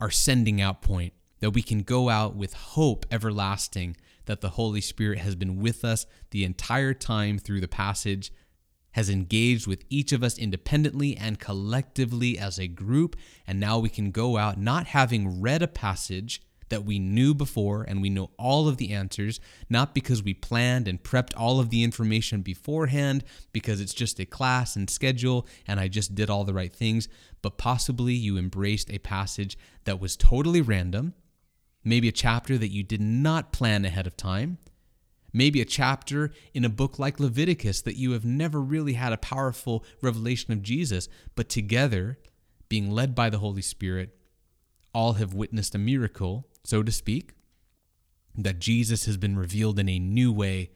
our 0.00 0.10
sending 0.10 0.60
out 0.60 0.82
point, 0.82 1.12
that 1.40 1.50
we 1.50 1.62
can 1.62 1.82
go 1.82 2.08
out 2.08 2.34
with 2.34 2.54
hope 2.54 3.06
everlasting 3.10 3.96
that 4.26 4.40
the 4.40 4.50
Holy 4.50 4.80
Spirit 4.80 5.18
has 5.18 5.34
been 5.34 5.60
with 5.60 5.84
us 5.84 6.06
the 6.30 6.44
entire 6.44 6.94
time 6.94 7.38
through 7.38 7.60
the 7.60 7.68
passage, 7.68 8.32
has 8.92 9.08
engaged 9.10 9.66
with 9.66 9.84
each 9.88 10.12
of 10.12 10.22
us 10.22 10.38
independently 10.38 11.16
and 11.16 11.38
collectively 11.38 12.38
as 12.38 12.58
a 12.58 12.66
group, 12.66 13.16
and 13.46 13.60
now 13.60 13.78
we 13.78 13.88
can 13.88 14.10
go 14.10 14.36
out 14.36 14.58
not 14.58 14.88
having 14.88 15.40
read 15.40 15.62
a 15.62 15.68
passage 15.68 16.42
that 16.68 16.84
we 16.84 16.98
knew 16.98 17.34
before 17.34 17.84
and 17.84 18.02
we 18.02 18.10
know 18.10 18.30
all 18.38 18.66
of 18.66 18.76
the 18.76 18.92
answers, 18.92 19.38
not 19.68 19.94
because 19.94 20.22
we 20.22 20.34
planned 20.34 20.88
and 20.88 21.02
prepped 21.02 21.32
all 21.36 21.60
of 21.60 21.70
the 21.70 21.84
information 21.84 22.42
beforehand, 22.42 23.22
because 23.52 23.80
it's 23.80 23.94
just 23.94 24.18
a 24.18 24.26
class 24.26 24.74
and 24.74 24.90
schedule 24.90 25.46
and 25.68 25.78
I 25.78 25.88
just 25.88 26.14
did 26.14 26.28
all 26.28 26.44
the 26.44 26.54
right 26.54 26.74
things, 26.74 27.08
but 27.42 27.58
possibly 27.58 28.14
you 28.14 28.36
embraced 28.36 28.90
a 28.90 28.98
passage 28.98 29.56
that 29.84 30.00
was 30.00 30.16
totally 30.16 30.60
random, 30.60 31.14
maybe 31.86 32.08
a 32.08 32.12
chapter 32.12 32.58
that 32.58 32.72
you 32.72 32.82
did 32.82 33.00
not 33.00 33.52
plan 33.52 33.84
ahead 33.84 34.06
of 34.06 34.16
time. 34.16 34.58
Maybe 35.32 35.60
a 35.60 35.66
chapter 35.66 36.32
in 36.52 36.64
a 36.64 36.68
book 36.68 36.98
like 36.98 37.20
Leviticus 37.20 37.80
that 37.82 37.96
you 37.96 38.12
have 38.12 38.24
never 38.24 38.60
really 38.60 38.94
had 38.94 39.12
a 39.12 39.18
powerful 39.18 39.84
revelation 40.02 40.52
of 40.52 40.62
Jesus, 40.62 41.08
but 41.36 41.48
together, 41.48 42.18
being 42.68 42.90
led 42.90 43.14
by 43.14 43.30
the 43.30 43.38
Holy 43.38 43.62
Spirit, 43.62 44.18
all 44.92 45.14
have 45.14 45.32
witnessed 45.32 45.74
a 45.74 45.78
miracle 45.78 46.48
so 46.64 46.82
to 46.82 46.90
speak, 46.90 47.34
that 48.34 48.58
Jesus 48.58 49.06
has 49.06 49.16
been 49.16 49.38
revealed 49.38 49.78
in 49.78 49.88
a 49.88 50.00
new 50.00 50.32
way, 50.32 50.70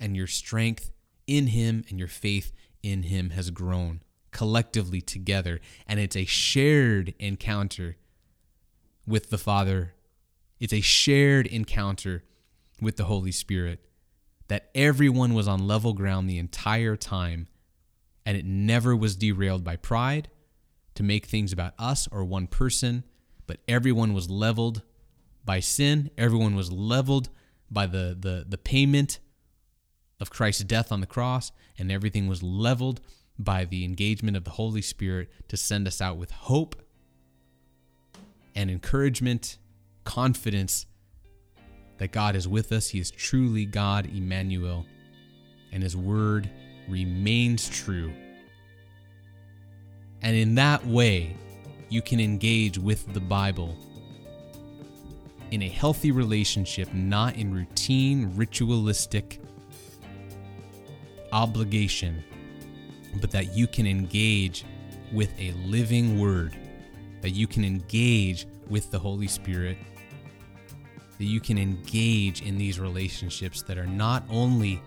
and 0.00 0.16
your 0.16 0.26
strength 0.26 0.90
in 1.26 1.48
Him 1.48 1.84
and 1.88 1.98
your 1.98 2.08
faith 2.08 2.52
in 2.82 3.04
Him 3.04 3.30
has 3.30 3.50
grown 3.50 4.02
collectively 4.32 5.00
together. 5.00 5.60
And 5.86 6.00
it's 6.00 6.16
a 6.16 6.24
shared 6.24 7.14
encounter 7.18 7.96
with 9.06 9.30
the 9.30 9.38
Father, 9.38 9.94
it's 10.60 10.72
a 10.72 10.80
shared 10.80 11.46
encounter 11.46 12.24
with 12.80 12.96
the 12.96 13.04
Holy 13.04 13.32
Spirit. 13.32 13.84
That 14.48 14.70
everyone 14.74 15.34
was 15.34 15.48
on 15.48 15.66
level 15.66 15.92
ground 15.92 16.30
the 16.30 16.38
entire 16.38 16.96
time, 16.96 17.48
and 18.24 18.36
it 18.36 18.44
never 18.44 18.94
was 18.94 19.16
derailed 19.16 19.64
by 19.64 19.76
pride 19.76 20.28
to 20.94 21.02
make 21.02 21.26
things 21.26 21.52
about 21.52 21.74
us 21.78 22.08
or 22.10 22.24
one 22.24 22.46
person, 22.46 23.04
but 23.46 23.58
everyone 23.68 24.14
was 24.14 24.30
leveled 24.30 24.82
by 25.44 25.60
sin. 25.60 26.10
Everyone 26.16 26.54
was 26.54 26.72
leveled 26.72 27.28
by 27.70 27.86
the, 27.86 28.16
the, 28.18 28.44
the 28.48 28.58
payment 28.58 29.18
of 30.20 30.30
Christ's 30.30 30.64
death 30.64 30.90
on 30.90 31.00
the 31.00 31.06
cross, 31.06 31.52
and 31.78 31.90
everything 31.92 32.28
was 32.28 32.42
leveled 32.42 33.00
by 33.38 33.64
the 33.64 33.84
engagement 33.84 34.36
of 34.36 34.44
the 34.44 34.52
Holy 34.52 34.82
Spirit 34.82 35.30
to 35.48 35.56
send 35.56 35.86
us 35.86 36.00
out 36.00 36.16
with 36.16 36.30
hope 36.30 36.82
and 38.54 38.70
encouragement, 38.70 39.58
confidence 40.06 40.86
that 41.98 42.12
God 42.12 42.34
is 42.34 42.48
with 42.48 42.72
us. 42.72 42.88
He 42.88 42.98
is 42.98 43.10
truly 43.10 43.66
God, 43.66 44.06
Emmanuel, 44.06 44.86
and 45.72 45.82
His 45.82 45.96
word 45.96 46.48
remains 46.88 47.68
true. 47.68 48.12
And 50.22 50.34
in 50.34 50.54
that 50.54 50.86
way, 50.86 51.36
you 51.90 52.00
can 52.00 52.20
engage 52.20 52.78
with 52.78 53.12
the 53.12 53.20
Bible 53.20 53.76
in 55.50 55.62
a 55.62 55.68
healthy 55.68 56.10
relationship, 56.10 56.92
not 56.94 57.36
in 57.36 57.54
routine, 57.54 58.32
ritualistic 58.34 59.40
obligation, 61.32 62.24
but 63.20 63.30
that 63.30 63.54
you 63.54 63.66
can 63.66 63.86
engage 63.86 64.64
with 65.12 65.30
a 65.38 65.52
living 65.64 66.18
word, 66.18 66.56
that 67.20 67.30
you 67.30 67.46
can 67.46 67.64
engage 67.64 68.46
with 68.68 68.90
the 68.90 68.98
Holy 68.98 69.28
Spirit, 69.28 69.78
that 71.18 71.24
you 71.24 71.40
can 71.40 71.58
engage 71.58 72.42
in 72.42 72.58
these 72.58 72.78
relationships 72.78 73.62
that 73.62 73.78
are 73.78 73.86
not 73.86 74.24
only 74.30 74.82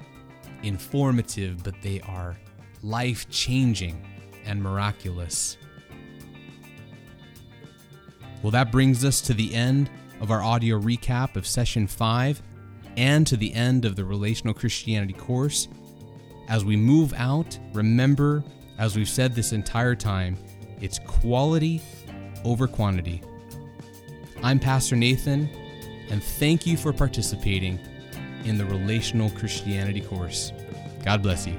informative, 0.63 1.63
but 1.63 1.73
they 1.81 2.01
are 2.01 2.37
life 2.83 3.29
changing 3.29 4.05
and 4.45 4.61
miraculous. 4.61 5.57
Well, 8.41 8.51
that 8.51 8.71
brings 8.71 9.03
us 9.03 9.21
to 9.21 9.33
the 9.33 9.53
end 9.53 9.89
of 10.21 10.31
our 10.31 10.41
audio 10.41 10.79
recap 10.79 11.35
of 11.35 11.45
session 11.45 11.87
5 11.87 12.41
and 12.95 13.25
to 13.27 13.37
the 13.37 13.53
end 13.53 13.85
of 13.85 13.95
the 13.95 14.05
Relational 14.05 14.53
Christianity 14.53 15.13
course. 15.13 15.67
As 16.47 16.65
we 16.65 16.75
move 16.75 17.13
out, 17.13 17.57
remember, 17.73 18.43
as 18.77 18.95
we've 18.95 19.09
said 19.09 19.35
this 19.35 19.51
entire 19.51 19.95
time, 19.95 20.37
it's 20.81 20.99
quality 20.99 21.81
over 22.43 22.67
quantity. 22.67 23.21
I'm 24.41 24.59
Pastor 24.59 24.95
Nathan, 24.95 25.49
and 26.09 26.23
thank 26.23 26.65
you 26.65 26.77
for 26.77 26.93
participating 26.93 27.79
in 28.45 28.57
the 28.57 28.65
Relational 28.65 29.29
Christianity 29.31 30.01
course. 30.01 30.53
God 31.03 31.21
bless 31.21 31.47
you. 31.47 31.55